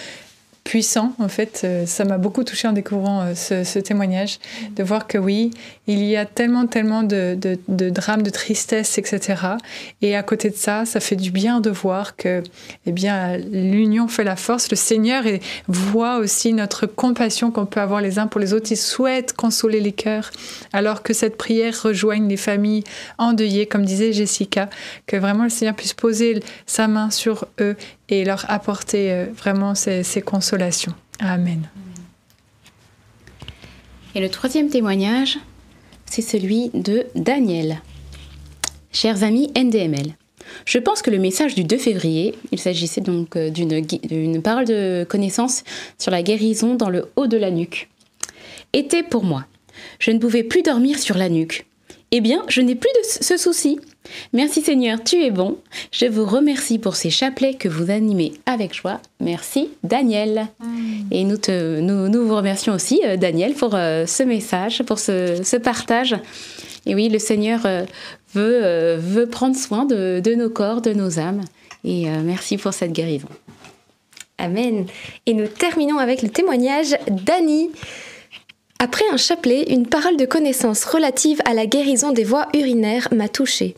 puissant 0.70 1.14
en 1.18 1.26
fait. 1.26 1.62
Euh, 1.64 1.84
ça 1.84 2.04
m'a 2.04 2.16
beaucoup 2.16 2.44
touché 2.44 2.68
en 2.68 2.72
découvrant 2.72 3.22
euh, 3.22 3.34
ce, 3.34 3.78
témoignage, 3.80 4.38
de 4.76 4.84
voir 4.84 5.08
que 5.08 5.18
oui, 5.18 5.50
il 5.88 6.04
y 6.04 6.16
a 6.16 6.24
tellement, 6.26 6.68
tellement 6.68 7.02
de, 7.02 7.36
de, 7.36 7.90
drames, 7.90 8.22
de 8.22 8.30
tristesse, 8.30 8.96
etc. 8.96 9.56
Et 10.00 10.14
à 10.14 10.22
côté 10.22 10.48
de 10.48 10.54
ça, 10.54 10.84
ça 10.84 11.00
fait 11.00 11.16
du 11.16 11.32
bien 11.32 11.60
de 11.60 11.70
voir 11.70 12.14
que 12.14 12.44
eh 12.86 12.92
bien, 12.92 13.36
l'union 13.36 14.06
fait 14.06 14.22
la 14.22 14.36
force. 14.36 14.70
Le 14.70 14.76
Seigneur 14.76 15.24
voit 15.66 16.18
aussi 16.18 16.52
notre 16.52 16.86
compassion 16.86 17.50
qu'on 17.50 17.66
peut 17.66 17.80
avoir 17.80 18.00
les 18.00 18.20
uns 18.20 18.28
pour 18.28 18.40
les 18.40 18.52
autres. 18.52 18.70
Il 18.70 18.76
souhaite 18.76 19.32
consoler 19.32 19.80
les 19.80 19.90
cœurs, 19.90 20.30
alors 20.72 21.02
que 21.02 21.12
cette 21.12 21.36
prière 21.36 21.82
rejoigne 21.82 22.28
les 22.28 22.36
familles 22.36 22.84
endeuillées, 23.18 23.66
comme 23.66 23.84
disait 23.84 24.12
Jessica, 24.12 24.70
que 25.08 25.16
vraiment 25.16 25.42
le 25.42 25.50
Seigneur 25.50 25.74
puisse 25.74 25.94
poser 25.94 26.40
sa 26.66 26.86
main 26.86 27.10
sur 27.10 27.46
eux 27.60 27.74
et 28.10 28.24
leur 28.24 28.44
apporter 28.50 29.24
vraiment 29.36 29.74
ces, 29.74 30.22
consolations. 30.24 30.94
Amen. 31.20 31.68
Et 34.14 34.20
le 34.20 34.28
troisième 34.28 34.68
témoignage, 34.68 35.38
c'est 36.06 36.22
celui 36.22 36.70
de 36.74 37.06
Daniel. 37.14 37.80
Chers 38.92 39.22
amis 39.22 39.52
NDML, 39.56 40.14
je 40.64 40.78
pense 40.78 41.02
que 41.02 41.10
le 41.10 41.18
message 41.18 41.54
du 41.54 41.64
2 41.64 41.78
février, 41.78 42.34
il 42.50 42.58
s'agissait 42.58 43.00
donc 43.00 43.38
d'une 43.38 44.42
parole 44.42 44.64
de 44.64 45.06
connaissance 45.08 45.62
sur 45.98 46.10
la 46.10 46.22
guérison 46.22 46.74
dans 46.74 46.90
le 46.90 47.08
haut 47.16 47.26
de 47.26 47.36
la 47.36 47.50
nuque, 47.50 47.88
était 48.72 49.02
pour 49.02 49.24
moi. 49.24 49.46
Je 49.98 50.10
ne 50.10 50.18
pouvais 50.18 50.42
plus 50.42 50.62
dormir 50.62 50.98
sur 50.98 51.16
la 51.16 51.28
nuque. 51.28 51.66
Eh 52.10 52.20
bien, 52.20 52.44
je 52.48 52.60
n'ai 52.60 52.74
plus 52.74 52.90
de 52.90 53.24
ce 53.24 53.36
souci. 53.36 53.78
Merci 54.32 54.62
Seigneur, 54.62 55.02
tu 55.02 55.22
es 55.22 55.30
bon. 55.30 55.58
Je 55.92 56.06
vous 56.06 56.24
remercie 56.24 56.78
pour 56.78 56.96
ces 56.96 57.10
chapelets 57.10 57.54
que 57.54 57.68
vous 57.68 57.90
animez 57.90 58.32
avec 58.46 58.74
joie. 58.74 59.00
Merci 59.20 59.68
Daniel. 59.84 60.48
Mmh. 60.60 60.66
Et 61.10 61.24
nous, 61.24 61.36
te, 61.36 61.80
nous, 61.80 62.08
nous, 62.08 62.26
vous 62.26 62.36
remercions 62.36 62.74
aussi 62.74 63.00
Daniel 63.18 63.54
pour 63.54 63.74
euh, 63.74 64.06
ce 64.06 64.22
message, 64.22 64.82
pour 64.84 64.98
ce, 64.98 65.42
ce, 65.44 65.56
partage. 65.56 66.16
Et 66.86 66.94
oui, 66.94 67.08
le 67.08 67.18
Seigneur 67.18 67.60
euh, 67.66 67.84
veut, 68.34 68.60
euh, 68.64 68.96
veut 69.00 69.26
prendre 69.26 69.56
soin 69.56 69.84
de, 69.84 70.20
de, 70.22 70.34
nos 70.34 70.50
corps, 70.50 70.80
de 70.80 70.92
nos 70.92 71.18
âmes. 71.18 71.42
Et 71.82 72.10
merci 72.10 72.58
pour 72.58 72.74
cette 72.74 72.92
guérison. 72.92 73.28
Amen. 74.36 74.84
Et 75.24 75.32
nous 75.32 75.46
terminons 75.46 75.96
avec 75.96 76.20
le 76.20 76.28
témoignage 76.28 76.94
d'Annie. 77.08 77.70
Après 78.82 79.04
un 79.12 79.18
chapelet, 79.18 79.74
une 79.74 79.86
parole 79.86 80.16
de 80.16 80.24
connaissance 80.24 80.86
relative 80.86 81.42
à 81.44 81.52
la 81.52 81.66
guérison 81.66 82.12
des 82.12 82.24
voies 82.24 82.48
urinaires 82.54 83.08
m'a 83.12 83.28
touchée. 83.28 83.74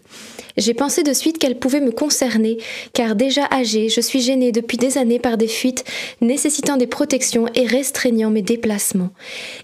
J'ai 0.57 0.75
pensé 0.75 1.03
de 1.03 1.13
suite 1.13 1.39
qu'elle 1.39 1.59
pouvait 1.59 1.81
me 1.81 1.91
concerner, 1.91 2.59
car 2.93 3.15
déjà 3.15 3.49
âgée, 3.53 3.89
je 3.89 4.01
suis 4.01 4.21
gênée 4.21 4.53
depuis 4.53 4.79
des 4.79 4.99
années 4.99 5.19
par 5.19 5.37
des 5.37 5.49
fuites 5.49 5.85
nécessitant 6.21 6.77
des 6.77 6.87
protections 6.87 7.47
et 7.55 7.67
restreignant 7.67 8.31
mes 8.31 8.43
déplacements. 8.43 9.11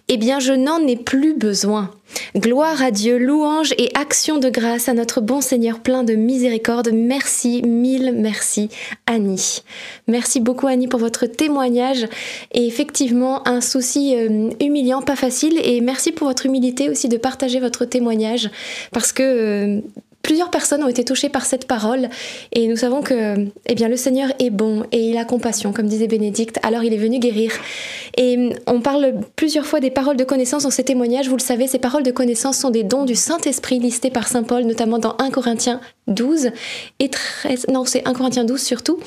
Eh 0.08 0.16
bien, 0.16 0.38
je 0.38 0.52
n'en 0.52 0.86
ai 0.86 0.96
plus 0.96 1.34
besoin. 1.34 1.90
Gloire 2.36 2.82
à 2.82 2.90
Dieu, 2.90 3.18
louange 3.18 3.72
et 3.78 3.90
action 3.94 4.38
de 4.38 4.48
grâce 4.48 4.88
à 4.88 4.94
notre 4.94 5.20
bon 5.20 5.40
Seigneur 5.40 5.80
plein 5.80 6.04
de 6.04 6.14
miséricorde. 6.14 6.90
Merci, 6.92 7.62
mille 7.62 8.12
merci, 8.16 8.70
Annie. 9.06 9.62
Merci 10.06 10.40
beaucoup, 10.40 10.66
Annie, 10.66 10.88
pour 10.88 11.00
votre 11.00 11.26
témoignage. 11.26 12.06
Et 12.52 12.66
effectivement, 12.66 13.46
un 13.46 13.60
souci 13.60 14.14
euh, 14.16 14.50
humiliant, 14.60 15.02
pas 15.02 15.16
facile. 15.16 15.60
Et 15.62 15.80
merci 15.80 16.12
pour 16.12 16.28
votre 16.28 16.46
humilité 16.46 16.88
aussi 16.88 17.08
de 17.08 17.16
partager 17.16 17.60
votre 17.60 17.84
témoignage, 17.84 18.50
parce 18.92 19.12
que 19.12 19.22
euh, 19.22 19.80
Plusieurs 20.22 20.50
personnes 20.50 20.82
ont 20.82 20.88
été 20.88 21.04
touchées 21.04 21.28
par 21.28 21.46
cette 21.46 21.66
parole 21.66 22.08
et 22.52 22.66
nous 22.66 22.76
savons 22.76 23.02
que 23.02 23.46
eh 23.66 23.74
bien, 23.74 23.88
le 23.88 23.96
Seigneur 23.96 24.30
est 24.38 24.50
bon 24.50 24.84
et 24.92 25.08
il 25.08 25.16
a 25.16 25.24
compassion, 25.24 25.72
comme 25.72 25.86
disait 25.86 26.06
Bénédicte, 26.06 26.58
alors 26.62 26.84
il 26.84 26.92
est 26.92 26.98
venu 26.98 27.18
guérir. 27.18 27.52
Et 28.16 28.50
on 28.66 28.80
parle 28.80 29.14
plusieurs 29.36 29.64
fois 29.64 29.80
des 29.80 29.90
paroles 29.90 30.16
de 30.16 30.24
connaissance 30.24 30.64
dans 30.64 30.70
ces 30.70 30.84
témoignages. 30.84 31.28
Vous 31.28 31.36
le 31.36 31.42
savez, 31.42 31.66
ces 31.66 31.78
paroles 31.78 32.02
de 32.02 32.10
connaissance 32.10 32.58
sont 32.58 32.70
des 32.70 32.82
dons 32.82 33.04
du 33.04 33.14
Saint-Esprit 33.14 33.78
listés 33.78 34.10
par 34.10 34.28
Saint 34.28 34.42
Paul, 34.42 34.64
notamment 34.64 34.98
dans 34.98 35.16
1 35.18 35.30
Corinthiens 35.30 35.80
12 36.08 36.50
et 36.98 37.08
13. 37.08 37.66
Non, 37.68 37.84
c'est 37.84 38.06
1 38.06 38.12
Corinthiens 38.12 38.44
12 38.44 38.60
surtout. 38.60 38.98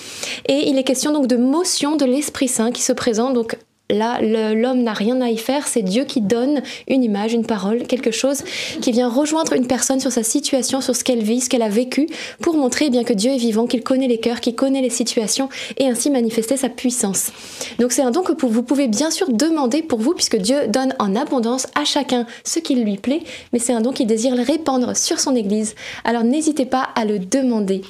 Et 0.47 0.69
il 0.69 0.77
est 0.77 0.83
question 0.83 1.11
donc 1.11 1.27
de 1.27 1.35
motion 1.35 1.97
de 1.97 2.05
l'Esprit 2.05 2.47
Saint 2.47 2.71
qui 2.71 2.81
se 2.81 2.93
présente 2.93 3.33
donc 3.33 3.57
Là, 3.91 4.21
l'homme 4.21 4.83
n'a 4.83 4.93
rien 4.93 5.21
à 5.21 5.29
y 5.29 5.37
faire, 5.37 5.67
c'est 5.67 5.81
Dieu 5.81 6.05
qui 6.05 6.21
donne 6.21 6.61
une 6.87 7.03
image, 7.03 7.33
une 7.33 7.45
parole, 7.45 7.83
quelque 7.83 8.11
chose 8.11 8.43
qui 8.81 8.91
vient 8.91 9.09
rejoindre 9.09 9.53
une 9.53 9.67
personne 9.67 9.99
sur 9.99 10.11
sa 10.11 10.23
situation, 10.23 10.81
sur 10.81 10.95
ce 10.95 11.03
qu'elle 11.03 11.23
vit, 11.23 11.41
ce 11.41 11.49
qu'elle 11.49 11.61
a 11.61 11.69
vécu, 11.69 12.07
pour 12.41 12.55
montrer 12.55 12.85
eh 12.87 12.89
bien 12.89 13.03
que 13.03 13.13
Dieu 13.13 13.31
est 13.31 13.37
vivant, 13.37 13.67
qu'il 13.67 13.83
connaît 13.83 14.07
les 14.07 14.19
cœurs, 14.19 14.39
qu'il 14.39 14.55
connaît 14.55 14.81
les 14.81 14.89
situations 14.89 15.49
et 15.77 15.87
ainsi 15.87 16.09
manifester 16.09 16.57
sa 16.57 16.69
puissance. 16.69 17.31
Donc 17.79 17.91
c'est 17.91 18.01
un 18.01 18.11
don 18.11 18.21
que 18.21 18.33
vous 18.45 18.63
pouvez 18.63 18.87
bien 18.87 19.11
sûr 19.11 19.29
demander 19.29 19.81
pour 19.81 19.99
vous, 19.99 20.13
puisque 20.13 20.37
Dieu 20.37 20.67
donne 20.67 20.93
en 20.99 21.15
abondance 21.15 21.67
à 21.75 21.85
chacun 21.85 22.25
ce 22.43 22.59
qui 22.59 22.75
lui 22.75 22.97
plaît, 22.97 23.21
mais 23.53 23.59
c'est 23.59 23.73
un 23.73 23.81
don 23.81 23.91
qu'il 23.91 24.07
désire 24.07 24.35
répandre 24.35 24.95
sur 24.95 25.19
son 25.19 25.35
Église. 25.35 25.75
Alors 26.03 26.23
n'hésitez 26.23 26.65
pas 26.65 26.89
à 26.95 27.05
le 27.05 27.19
demander. 27.19 27.81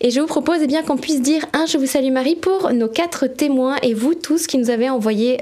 Et 0.00 0.10
je 0.10 0.20
vous 0.20 0.26
propose 0.26 0.58
eh 0.62 0.66
bien 0.66 0.82
qu'on 0.82 0.96
puisse 0.96 1.20
dire 1.20 1.46
un 1.52 1.66
Je 1.66 1.78
vous 1.78 1.86
salue 1.86 2.12
Marie 2.12 2.36
pour 2.36 2.72
nos 2.72 2.88
quatre 2.88 3.26
témoins 3.26 3.76
et 3.82 3.94
vous 3.94 4.14
tous 4.14 4.46
qui 4.46 4.58
nous 4.58 4.70
avez 4.70 4.90
envoyé 4.90 5.41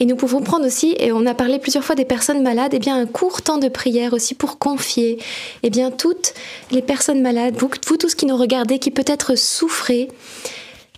Et 0.00 0.06
nous 0.06 0.16
pouvons 0.16 0.40
prendre 0.40 0.66
aussi, 0.66 0.96
et 0.98 1.12
on 1.12 1.26
a 1.26 1.34
parlé 1.34 1.58
plusieurs 1.58 1.84
fois 1.84 1.94
des 1.94 2.06
personnes 2.06 2.42
malades, 2.42 2.72
et 2.72 2.78
eh 2.78 2.80
bien 2.80 2.96
un 2.96 3.06
court 3.06 3.42
temps 3.42 3.58
de 3.58 3.68
prière 3.68 4.14
aussi 4.14 4.34
pour 4.34 4.58
confier, 4.58 5.12
et 5.12 5.18
eh 5.64 5.70
bien 5.70 5.90
toutes 5.90 6.32
les 6.70 6.80
personnes 6.80 7.20
malades, 7.20 7.54
vous, 7.58 7.70
vous 7.86 7.96
tous 7.98 8.14
qui 8.14 8.24
nous 8.24 8.36
regardez, 8.36 8.78
qui 8.78 8.90
peut-être 8.90 9.36
souffrez, 9.36 10.08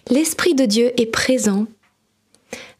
l'Esprit 0.08 0.54
de 0.54 0.66
Dieu 0.66 0.92
est 1.00 1.06
présent. 1.06 1.66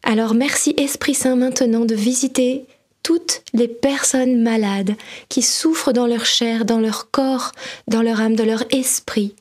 Alors 0.01 0.33
merci 0.33 0.73
Esprit 0.77 1.13
Saint 1.13 1.35
maintenant 1.35 1.85
de 1.85 1.95
visiter 1.95 2.65
toutes 3.03 3.41
les 3.53 3.67
personnes 3.67 4.41
malades 4.41 4.95
qui 5.27 5.41
souffrent 5.41 5.91
dans 5.91 6.07
leur 6.07 6.25
chair, 6.25 6.63
dans 6.63 6.79
leur 6.79 7.11
corps, 7.11 7.51
dans 7.89 8.01
leur 8.01 8.21
âme, 8.21 8.35
dans 8.35 8.45
leur 8.45 8.63
esprit. 8.71 9.35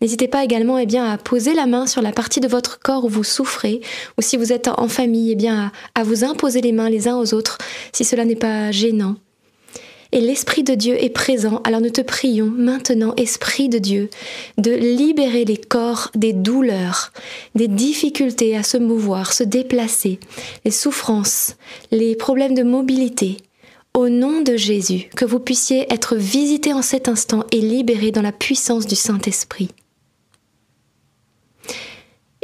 N'hésitez 0.00 0.28
pas 0.28 0.44
également 0.44 0.78
eh 0.78 0.86
bien, 0.86 1.10
à 1.10 1.18
poser 1.18 1.54
la 1.54 1.66
main 1.66 1.86
sur 1.86 2.02
la 2.02 2.12
partie 2.12 2.40
de 2.40 2.48
votre 2.48 2.80
corps 2.80 3.04
où 3.04 3.08
vous 3.08 3.24
souffrez, 3.24 3.80
ou 4.18 4.22
si 4.22 4.36
vous 4.36 4.52
êtes 4.52 4.68
en 4.68 4.88
famille, 4.88 5.32
eh 5.32 5.36
bien, 5.36 5.72
à, 5.94 6.00
à 6.00 6.04
vous 6.04 6.24
imposer 6.24 6.60
les 6.60 6.72
mains 6.72 6.90
les 6.90 7.08
uns 7.08 7.16
aux 7.16 7.34
autres, 7.34 7.58
si 7.92 8.04
cela 8.04 8.24
n'est 8.24 8.36
pas 8.36 8.70
gênant. 8.70 9.16
Et 10.14 10.20
l'Esprit 10.20 10.62
de 10.62 10.74
Dieu 10.74 11.02
est 11.02 11.10
présent, 11.10 11.60
alors 11.64 11.80
nous 11.80 11.90
te 11.90 12.00
prions 12.00 12.46
maintenant, 12.46 13.14
Esprit 13.16 13.68
de 13.68 13.78
Dieu, 13.78 14.10
de 14.58 14.70
libérer 14.70 15.44
les 15.44 15.56
corps 15.56 16.12
des 16.14 16.32
douleurs, 16.32 17.12
des 17.56 17.66
difficultés 17.66 18.56
à 18.56 18.62
se 18.62 18.76
mouvoir, 18.76 19.32
se 19.32 19.42
déplacer, 19.42 20.20
les 20.64 20.70
souffrances, 20.70 21.56
les 21.90 22.14
problèmes 22.14 22.54
de 22.54 22.62
mobilité, 22.62 23.38
au 23.94 24.08
nom 24.08 24.42
de 24.42 24.56
Jésus, 24.56 25.08
que 25.16 25.24
vous 25.24 25.38
puissiez 25.38 25.86
être 25.92 26.16
visités 26.16 26.72
en 26.72 26.82
cet 26.82 27.08
instant 27.08 27.44
et 27.52 27.60
libérés 27.60 28.10
dans 28.10 28.22
la 28.22 28.32
puissance 28.32 28.86
du 28.86 28.96
Saint-Esprit. 28.96 29.70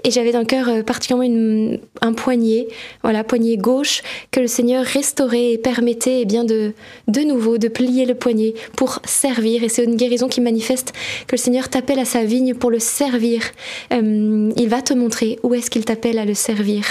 Et 0.05 0.11
j'avais 0.11 0.33
dans 0.33 0.39
le 0.39 0.47
cœur 0.47 0.69
euh, 0.69 0.83
particulièrement 0.83 1.77
un 2.01 2.13
poignet, 2.15 2.69
voilà, 3.03 3.23
poignet 3.25 3.57
gauche, 3.57 4.03
que 4.31 4.41
le 4.41 4.47
Seigneur 4.47 4.85
restaurait 4.85 5.53
et 5.53 5.59
permettait 5.59 6.23
eh 6.23 6.25
bien 6.25 6.45
de, 6.45 6.73
de 7.09 7.21
nouveau 7.21 7.59
de 7.59 7.69
plier 7.69 8.07
le 8.07 8.15
poignet 8.15 8.55
pour 8.77 9.01
servir. 9.05 9.63
Et 9.63 9.69
c'est 9.69 9.85
une 9.85 9.97
guérison 9.97 10.29
qui 10.29 10.41
manifeste 10.41 10.95
que 11.27 11.33
le 11.33 11.39
Seigneur 11.39 11.69
t'appelle 11.69 11.99
à 11.99 12.07
sa 12.07 12.25
vigne 12.25 12.55
pour 12.55 12.71
le 12.71 12.79
servir. 12.79 13.43
Euh, 13.93 14.51
il 14.57 14.69
va 14.69 14.81
te 14.81 14.95
montrer 14.95 15.39
où 15.43 15.53
est-ce 15.55 15.71
qu'il 15.71 15.85
t'appelle 15.85 16.19
à 16.19 16.25
le 16.25 16.35
servir 16.35 16.85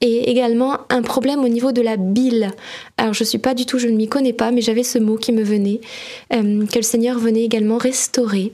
et 0.00 0.30
également 0.30 0.78
un 0.90 1.02
problème 1.02 1.44
au 1.44 1.48
niveau 1.48 1.72
de 1.72 1.82
la 1.82 1.96
bile. 1.96 2.50
Alors 2.96 3.14
je 3.14 3.24
suis 3.24 3.38
pas 3.38 3.54
du 3.54 3.66
tout, 3.66 3.78
je 3.78 3.88
ne 3.88 3.96
m'y 3.96 4.08
connais 4.08 4.32
pas, 4.32 4.50
mais 4.50 4.60
j'avais 4.60 4.82
ce 4.82 4.98
mot 4.98 5.16
qui 5.16 5.32
me 5.32 5.42
venait, 5.42 5.80
euh, 6.32 6.66
que 6.66 6.76
le 6.76 6.82
Seigneur 6.82 7.18
venait 7.18 7.44
également 7.44 7.78
restaurer. 7.78 8.52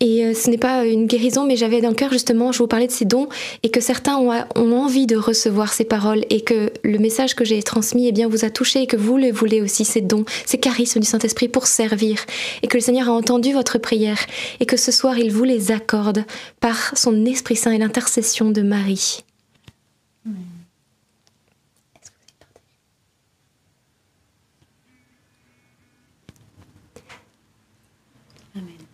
Et 0.00 0.24
euh, 0.24 0.34
ce 0.34 0.50
n'est 0.50 0.58
pas 0.58 0.84
une 0.84 1.06
guérison, 1.06 1.46
mais 1.46 1.56
j'avais 1.56 1.80
dans 1.80 1.88
le 1.88 1.94
cœur 1.94 2.12
justement, 2.12 2.52
je 2.52 2.58
vous 2.58 2.66
parlais 2.66 2.86
de 2.86 2.92
ces 2.92 3.04
dons, 3.04 3.28
et 3.62 3.70
que 3.70 3.80
certains 3.80 4.16
ont, 4.16 4.32
envie 4.56 5.06
de 5.06 5.16
recevoir 5.16 5.72
ces 5.72 5.84
paroles, 5.84 6.24
et 6.30 6.42
que 6.42 6.72
le 6.82 6.98
message 6.98 7.34
que 7.34 7.44
j'ai 7.44 7.62
transmis 7.62 8.08
eh 8.08 8.12
bien, 8.12 8.28
vous 8.28 8.44
a 8.44 8.50
touché, 8.50 8.82
et 8.82 8.86
que 8.86 8.96
vous 8.96 9.16
le 9.16 9.32
voulez 9.32 9.62
aussi, 9.62 9.84
ces 9.84 10.00
dons, 10.02 10.24
ces 10.44 10.58
charismes 10.58 11.00
du 11.00 11.06
Saint-Esprit 11.06 11.48
pour 11.48 11.66
servir, 11.66 12.18
et 12.62 12.66
que 12.66 12.76
le 12.76 12.82
Seigneur 12.82 13.08
a 13.08 13.12
entendu 13.12 13.52
votre 13.52 13.78
prière, 13.78 14.18
et 14.60 14.66
que 14.66 14.76
ce 14.76 14.92
soir 14.92 15.18
il 15.18 15.32
vous 15.32 15.44
les 15.44 15.70
accorde 15.70 16.24
par 16.60 16.96
son 16.98 17.24
Esprit 17.24 17.56
Saint 17.56 17.72
et 17.72 17.78
l'intercession 17.78 18.50
de 18.50 18.62
Marie. 18.62 19.24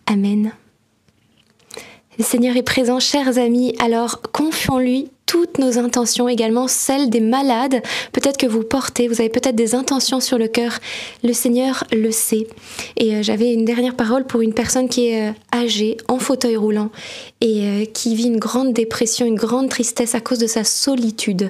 Amen. 0.07 0.51
Le 2.17 2.23
Seigneur 2.23 2.57
est 2.57 2.63
présent, 2.63 2.99
chers 2.99 3.37
amis, 3.37 3.73
alors 3.79 4.21
confions-lui 4.33 5.09
toutes 5.25 5.59
nos 5.59 5.77
intentions, 5.77 6.27
également 6.27 6.67
celles 6.67 7.09
des 7.09 7.21
malades. 7.21 7.81
Peut-être 8.11 8.37
que 8.37 8.47
vous 8.47 8.63
portez, 8.63 9.07
vous 9.07 9.21
avez 9.21 9.29
peut-être 9.29 9.55
des 9.55 9.75
intentions 9.75 10.19
sur 10.19 10.37
le 10.37 10.47
cœur. 10.47 10.79
Le 11.23 11.33
Seigneur 11.33 11.85
le 11.91 12.11
sait. 12.11 12.47
Et 12.97 13.15
euh, 13.15 13.23
j'avais 13.23 13.53
une 13.53 13.63
dernière 13.63 13.95
parole 13.95 14.25
pour 14.25 14.41
une 14.41 14.53
personne 14.53 14.89
qui 14.89 15.07
est 15.07 15.29
euh, 15.29 15.33
âgée, 15.53 15.97
en 16.07 16.19
fauteuil 16.19 16.57
roulant, 16.57 16.89
et 17.39 17.61
euh, 17.63 17.85
qui 17.85 18.15
vit 18.15 18.27
une 18.27 18.39
grande 18.39 18.73
dépression, 18.73 19.25
une 19.25 19.35
grande 19.35 19.69
tristesse 19.69 20.15
à 20.15 20.19
cause 20.19 20.39
de 20.39 20.47
sa 20.47 20.63
solitude. 20.63 21.49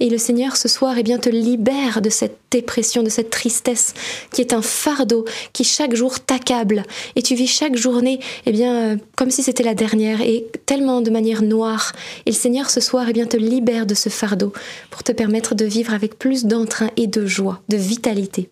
Et 0.00 0.10
le 0.10 0.18
Seigneur 0.18 0.56
ce 0.56 0.68
soir 0.68 0.94
eh 0.98 1.02
bien, 1.02 1.18
te 1.18 1.28
libère 1.28 2.02
de 2.02 2.10
cette 2.10 2.43
de 2.62 3.08
cette 3.08 3.30
tristesse 3.30 3.94
qui 4.32 4.40
est 4.40 4.52
un 4.52 4.62
fardeau 4.62 5.24
qui 5.52 5.64
chaque 5.64 5.94
jour 5.94 6.20
t'accable. 6.20 6.84
Et 7.16 7.22
tu 7.22 7.34
vis 7.34 7.46
chaque 7.46 7.76
journée 7.76 8.20
eh 8.46 8.52
bien, 8.52 8.98
comme 9.16 9.30
si 9.30 9.42
c'était 9.42 9.62
la 9.62 9.74
dernière 9.74 10.20
et 10.20 10.46
tellement 10.66 11.00
de 11.00 11.10
manière 11.10 11.42
noire. 11.42 11.92
Et 12.26 12.30
le 12.30 12.36
Seigneur 12.36 12.70
ce 12.70 12.80
soir 12.80 13.06
eh 13.08 13.12
bien, 13.12 13.26
te 13.26 13.36
libère 13.36 13.86
de 13.86 13.94
ce 13.94 14.08
fardeau 14.08 14.52
pour 14.90 15.02
te 15.02 15.12
permettre 15.12 15.54
de 15.54 15.64
vivre 15.64 15.92
avec 15.94 16.18
plus 16.18 16.44
d'entrain 16.44 16.90
et 16.96 17.06
de 17.06 17.26
joie, 17.26 17.60
de 17.68 17.76
vitalité. 17.76 18.50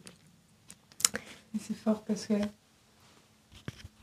C'est 1.61 1.77
fort 1.77 2.03
parce 2.07 2.27
que 2.27 2.35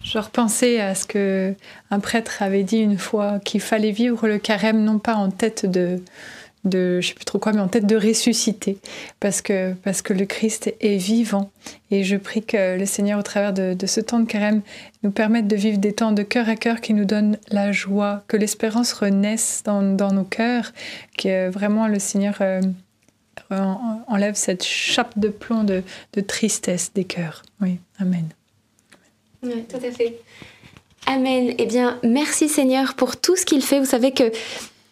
je 0.04 0.18
repensais 0.18 0.80
à 0.80 0.96
ce 0.96 1.06
que 1.06 1.54
un 1.92 2.00
prêtre 2.00 2.42
avait 2.42 2.64
dit 2.64 2.78
une 2.80 2.98
fois 2.98 3.40
qu'il 3.40 3.60
fallait 3.60 3.92
vivre 3.92 4.28
le 4.28 4.38
carême 4.38 4.84
non 4.84 4.98
pas 4.98 5.16
en 5.16 5.30
tête 5.30 5.66
de 5.66 6.02
de 6.66 7.00
je 7.02 7.10
sais 7.10 7.14
plus 7.14 7.26
trop 7.26 7.40
quoi 7.40 7.54
mais 7.54 7.62
en 7.62 7.68
tête 7.68 7.86
de 7.86 7.96
ressusciter 7.96 8.78
parce 9.20 9.42
que 9.42 9.74
parce 9.84 10.02
que 10.02 10.14
le 10.14 10.26
Christ 10.26 10.74
est 10.82 10.98
vivant 10.98 11.52
et 11.90 12.04
je 12.04 12.18
prie 12.18 12.44
que 12.44 12.78
le 12.78 12.86
Seigneur 12.86 13.20
au 13.20 13.24
travers 13.24 13.54
de, 13.54 13.76
ce 13.86 14.02
temps 14.02 14.20
de 14.20 14.28
carême 14.28 14.62
nous 15.04 15.12
permette 15.12 15.48
de 15.48 15.56
vivre 15.56 15.78
des 15.78 15.94
temps 15.94 16.12
de 16.12 16.24
cœur 16.24 16.50
à 16.50 16.56
cœur 16.56 16.82
qui 16.82 16.94
nous 16.94 17.06
donnent 17.06 17.38
la 17.50 17.72
joie 17.72 18.24
que 18.28 18.36
l'espérance 18.38 18.92
renaisse 18.94 19.64
dans, 19.66 19.82
nos 19.82 20.24
cœurs 20.24 20.74
que 21.18 21.50
vraiment 21.50 21.88
le 21.88 22.00
Seigneur 22.00 22.36
euh, 22.42 22.62
enlève 23.50 24.36
cette 24.36 24.64
chape 24.64 25.18
de 25.18 25.30
plomb 25.30 25.64
de, 25.64 25.84
de 26.14 26.22
tristesse 26.22 26.92
des 26.94 27.06
cœurs. 27.06 27.44
Oui, 27.62 27.80
Amen. 28.00 28.28
Oui, 29.44 29.64
tout 29.70 29.78
à 29.78 29.92
fait. 29.92 30.20
Amen. 31.06 31.54
Eh 31.58 31.66
bien, 31.66 32.00
merci 32.04 32.50
Seigneur 32.50 32.94
pour 32.96 33.18
tout 33.18 33.36
ce 33.36 33.46
qu'il 33.46 33.62
fait. 33.62 33.80
Vous 33.80 33.86
savez 33.86 34.12
que 34.12 34.32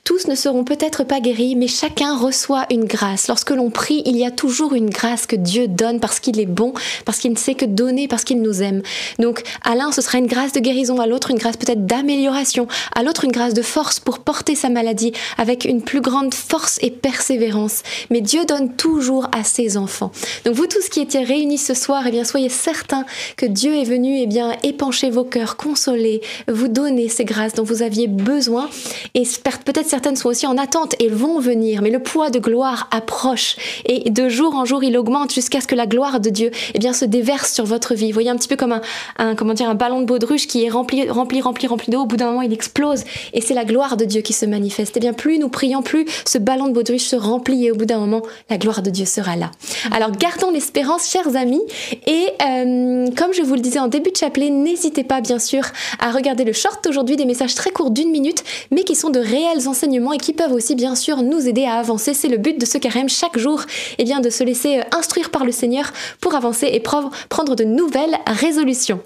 tous 0.08 0.28
ne 0.30 0.36
seront 0.36 0.64
peut-être 0.64 1.04
pas 1.04 1.20
guéris, 1.20 1.58
mais 1.58 1.68
chacun 1.68 2.16
reçoit 2.18 2.66
une 2.72 2.86
grâce. 2.86 3.28
Lorsque 3.28 3.50
l'on 3.50 3.70
prie, 3.70 4.04
il 4.06 4.16
y 4.16 4.24
a 4.24 4.32
toujours 4.32 4.74
une 4.74 4.90
grâce 4.90 5.26
que 5.26 5.36
Dieu 5.36 5.68
donne 5.68 6.00
parce 6.00 6.22
qu'il 6.22 6.40
est 6.40 6.46
bon, 6.46 6.72
parce 7.04 7.18
qu'il 7.18 7.32
ne 7.32 7.36
sait 7.36 7.56
que 7.56 7.66
donner, 7.66 8.08
parce 8.08 8.24
qu'il 8.24 8.42
nous 8.42 8.62
aime. 8.64 8.84
Donc 9.20 9.44
à 9.66 9.76
l'un, 9.76 9.92
ce 9.92 10.02
sera 10.02 10.18
une 10.20 10.28
grâce 10.28 10.54
de 10.54 10.62
guérison, 10.62 11.02
à 11.02 11.08
l'autre, 11.08 11.30
une 11.30 11.38
grâce 11.38 11.58
peut-être 11.58 11.86
d'amélioration, 11.86 12.70
à 12.96 13.04
l'autre, 13.04 13.26
une 13.26 13.34
grâce 13.34 13.54
de 13.54 13.62
force 13.62 14.00
pour 14.00 14.20
porter 14.20 14.56
sa 14.56 14.70
maladie 14.70 15.12
avec 15.38 15.66
une 15.66 15.82
plus 15.82 16.00
grande 16.00 16.34
force 16.34 16.80
et 16.82 16.90
persévérance. 16.90 17.84
Mais 18.10 18.22
Dieu 18.22 18.46
donne 18.46 18.78
toujours 18.78 19.28
à 19.34 19.44
ses 19.44 19.76
enfants. 19.76 20.14
Donc 20.46 20.56
vous 20.56 20.68
tous 20.68 20.88
qui 20.88 21.02
étiez 21.02 21.26
réunis 21.26 21.58
ce 21.58 21.74
soir, 21.74 22.04
eh 22.08 22.12
bien 22.12 22.24
soyez 22.24 22.48
certains 22.48 23.04
que 23.36 23.46
Dieu 23.46 23.76
est 23.76 23.84
venu 23.84 24.22
eh 24.22 24.28
bien 24.28 24.56
épancher 24.64 25.10
vos 25.10 25.26
cœurs, 25.26 25.58
consoler, 25.58 26.22
vous 26.48 26.70
donner 26.70 27.10
ces 27.10 27.26
grâces 27.26 27.56
dont 27.56 27.64
vous 27.64 27.82
aviez 27.82 28.08
besoin 28.08 28.70
et 29.14 29.24
peut-être 29.66 29.97
certaines 29.98 30.16
sont 30.16 30.30
aussi 30.30 30.46
en 30.46 30.60
attente 30.60 30.94
et 31.00 31.08
vont 31.08 31.40
venir, 31.40 31.82
mais 31.82 31.90
le 31.90 31.98
poids 31.98 32.30
de 32.30 32.38
gloire 32.38 32.88
approche 32.92 33.56
et 33.86 34.12
de 34.12 34.30
jour 34.30 34.54
en 34.54 34.64
jour 34.64 34.84
il 34.84 34.96
augmente 34.96 35.34
jusqu'à 35.34 35.60
ce 35.60 35.66
que 35.66 35.74
la 35.74 35.88
gloire 35.88 36.20
de 36.20 36.30
Dieu 36.30 36.52
eh 36.76 36.78
bien, 36.78 36.94
se 36.94 37.04
déverse 37.04 37.52
sur 37.52 37.66
votre 37.66 37.96
vie. 37.96 38.10
Vous 38.10 38.14
voyez 38.14 38.30
un 38.30 38.36
petit 38.36 38.48
peu 38.48 38.56
comme 38.56 38.80
un, 39.18 39.34
comment 39.34 39.56
dire, 39.56 39.68
un 39.68 39.74
ballon 39.74 40.02
de 40.02 40.06
baudruche 40.06 40.46
qui 40.46 40.64
est 40.64 40.70
rempli, 40.70 41.10
rempli, 41.10 41.42
rempli, 41.42 41.66
rempli 41.66 41.92
d'eau. 41.92 42.02
Au 42.02 42.06
bout 42.06 42.16
d'un 42.16 42.28
moment, 42.28 42.44
il 42.44 42.54
explose 42.54 43.06
et 43.34 43.42
c'est 43.42 43.56
la 43.56 43.66
gloire 43.66 43.98
de 43.98 44.06
Dieu 44.06 44.22
qui 44.22 44.34
se 44.34 44.46
manifeste. 44.46 44.98
Et 44.98 45.00
eh 45.00 45.02
bien, 45.02 45.14
plus 45.14 45.40
nous 45.40 45.50
prions, 45.50 45.82
plus 45.82 46.06
ce 46.28 46.38
ballon 46.38 46.68
de 46.68 46.74
baudruche 46.74 47.06
se 47.06 47.16
remplit 47.16 47.66
et 47.66 47.72
au 47.72 47.76
bout 47.76 47.86
d'un 47.86 47.98
moment, 47.98 48.22
la 48.52 48.60
gloire 48.60 48.84
de 48.84 48.92
Dieu 48.92 49.06
sera 49.06 49.36
là. 49.36 49.50
Alors, 49.92 50.12
gardons 50.12 50.52
l'espérance, 50.52 51.10
chers 51.10 51.36
amis, 51.36 51.64
et 52.06 52.28
euh, 52.48 53.08
comme 53.18 53.34
je 53.34 53.42
vous 53.42 53.56
le 53.56 53.62
disais 53.62 53.80
en 53.80 53.88
début 53.88 54.12
de 54.12 54.18
chapelet, 54.18 54.52
n'hésitez 54.52 55.04
pas, 55.04 55.22
bien 55.22 55.40
sûr, 55.40 55.64
à 55.98 56.12
regarder 56.12 56.44
le 56.44 56.54
short 56.54 56.86
aujourd'hui, 56.86 57.16
des 57.16 57.26
messages 57.26 57.56
très 57.56 57.72
courts 57.72 57.90
d'une 57.90 58.12
minute, 58.12 58.44
mais 58.70 58.84
qui 58.84 58.94
sont 58.94 59.10
de 59.10 59.20
réels 59.20 59.68
enseignements 59.68 59.87
et 59.94 60.18
qui 60.18 60.34
peuvent 60.34 60.54
aussi 60.54 60.76
bien 60.76 60.96
sûr 60.96 61.22
nous 61.24 61.48
aider 61.48 61.66
à 61.66 61.76
avancer. 61.76 62.14
C'est 62.14 62.28
le 62.28 62.38
but 62.38 62.60
de 62.60 62.66
ce 62.66 62.78
carême 62.78 63.10
chaque 63.10 63.38
jour, 63.38 63.62
et 63.62 63.96
eh 64.00 64.04
bien 64.04 64.20
de 64.20 64.30
se 64.30 64.44
laisser 64.44 64.80
euh, 64.80 64.98
instruire 64.98 65.30
par 65.30 65.46
le 65.46 65.52
Seigneur 65.52 65.92
pour 66.22 66.36
avancer 66.36 66.70
et 66.72 66.80
prendre 66.80 67.56
de 67.56 67.64
nouvelles 67.64 68.18
résolutions. 68.28 69.00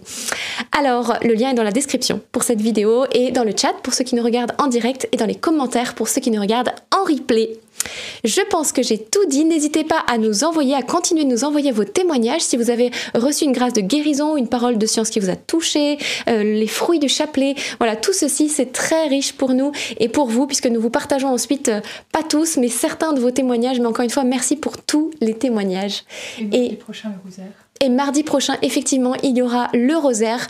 Alors, 0.77 1.13
le 1.23 1.33
lien 1.33 1.51
est 1.51 1.55
dans 1.55 1.63
la 1.63 1.71
description 1.71 2.21
pour 2.31 2.43
cette 2.43 2.61
vidéo 2.61 3.05
et 3.13 3.31
dans 3.31 3.43
le 3.43 3.53
chat 3.55 3.73
pour 3.83 3.93
ceux 3.93 4.03
qui 4.03 4.15
nous 4.15 4.23
regardent 4.23 4.53
en 4.57 4.67
direct 4.67 5.07
et 5.11 5.17
dans 5.17 5.25
les 5.25 5.35
commentaires 5.35 5.95
pour 5.95 6.07
ceux 6.07 6.21
qui 6.21 6.31
nous 6.31 6.41
regardent 6.41 6.73
en 6.91 7.03
replay. 7.03 7.60
Je 8.23 8.41
pense 8.49 8.71
que 8.71 8.83
j'ai 8.83 8.97
tout 8.97 9.25
dit. 9.25 9.45
N'hésitez 9.45 9.83
pas 9.83 10.03
à 10.07 10.17
nous 10.17 10.43
envoyer, 10.43 10.75
à 10.75 10.81
continuer 10.81 11.23
de 11.23 11.29
nous 11.29 11.43
envoyer 11.43 11.71
vos 11.71 11.83
témoignages 11.83 12.41
si 12.41 12.57
vous 12.57 12.69
avez 12.69 12.91
reçu 13.15 13.45
une 13.45 13.51
grâce 13.51 13.73
de 13.73 13.81
guérison, 13.81 14.37
une 14.37 14.47
parole 14.47 14.77
de 14.77 14.85
science 14.85 15.09
qui 15.09 15.19
vous 15.19 15.29
a 15.29 15.35
touché, 15.35 15.97
euh, 16.29 16.43
les 16.43 16.67
fruits 16.67 16.99
du 16.99 17.09
chapelet. 17.09 17.55
Voilà, 17.79 17.95
tout 17.95 18.13
ceci, 18.13 18.49
c'est 18.49 18.71
très 18.71 19.07
riche 19.07 19.33
pour 19.33 19.53
nous 19.53 19.71
et 19.99 20.09
pour 20.09 20.27
vous, 20.27 20.47
puisque 20.47 20.67
nous 20.67 20.81
vous 20.81 20.89
partageons 20.89 21.29
ensuite, 21.29 21.69
euh, 21.69 21.81
pas 22.11 22.23
tous, 22.23 22.57
mais 22.57 22.69
certains 22.69 23.13
de 23.13 23.19
vos 23.19 23.31
témoignages. 23.31 23.79
Mais 23.79 23.87
encore 23.87 24.03
une 24.03 24.09
fois, 24.09 24.23
merci 24.23 24.55
pour 24.55 24.77
tous 24.77 25.11
les 25.21 25.33
témoignages. 25.33 26.03
Et, 26.51 26.73
et 26.73 26.75
prochain, 26.75 27.09
le 27.09 27.29
rosaire. 27.29 27.60
Et 27.83 27.89
mardi 27.89 28.21
prochain, 28.21 28.57
effectivement, 28.61 29.15
il 29.23 29.35
y 29.35 29.41
aura 29.41 29.69
le 29.73 29.97
rosaire. 29.97 30.47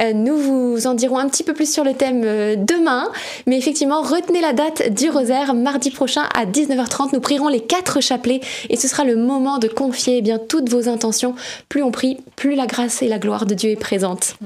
Euh, 0.00 0.12
nous 0.12 0.36
vous 0.36 0.86
en 0.86 0.94
dirons 0.94 1.18
un 1.18 1.28
petit 1.28 1.42
peu 1.42 1.52
plus 1.52 1.70
sur 1.70 1.82
le 1.82 1.92
thème 1.92 2.22
euh, 2.24 2.54
demain. 2.56 3.10
Mais 3.46 3.58
effectivement, 3.58 4.00
retenez 4.00 4.40
la 4.40 4.52
date 4.52 4.92
du 4.94 5.10
rosaire. 5.10 5.54
Mardi 5.54 5.90
prochain 5.90 6.22
à 6.36 6.46
19h30, 6.46 7.10
nous 7.12 7.20
prierons 7.20 7.48
les 7.48 7.60
quatre 7.60 8.00
chapelets. 8.00 8.40
Et 8.70 8.76
ce 8.76 8.86
sera 8.86 9.02
le 9.02 9.16
moment 9.16 9.58
de 9.58 9.66
confier 9.66 10.18
eh 10.18 10.22
bien 10.22 10.38
toutes 10.38 10.68
vos 10.68 10.88
intentions. 10.88 11.34
Plus 11.68 11.82
on 11.82 11.90
prie, 11.90 12.18
plus 12.36 12.54
la 12.54 12.66
grâce 12.66 13.02
et 13.02 13.08
la 13.08 13.18
gloire 13.18 13.44
de 13.44 13.54
Dieu 13.54 13.70
est 13.70 13.76
présente. 13.76 14.36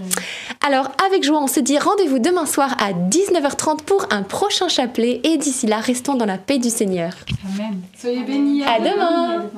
Alors, 0.67 0.91
avec 1.07 1.25
joie, 1.25 1.43
on 1.43 1.49
se 1.49 1.61
dit 1.61 1.79
rendez-vous 1.79 2.19
demain 2.19 2.47
soir 2.47 2.75
à 2.81 2.93
19h30 2.93 3.83
pour 3.83 4.07
un 4.11 4.23
prochain 4.23 4.69
chapelet. 4.69 5.21
Et 5.25 5.37
d'ici 5.37 5.67
là, 5.67 5.81
restons 5.81 6.15
dans 6.15 6.27
la 6.27 6.39
paix 6.39 6.57
du 6.57 6.71
Seigneur. 6.71 7.13
Amen. 7.55 7.79
Soyez 8.01 8.23
bénis. 8.23 8.65
À, 8.65 8.79
demain. 8.79 9.51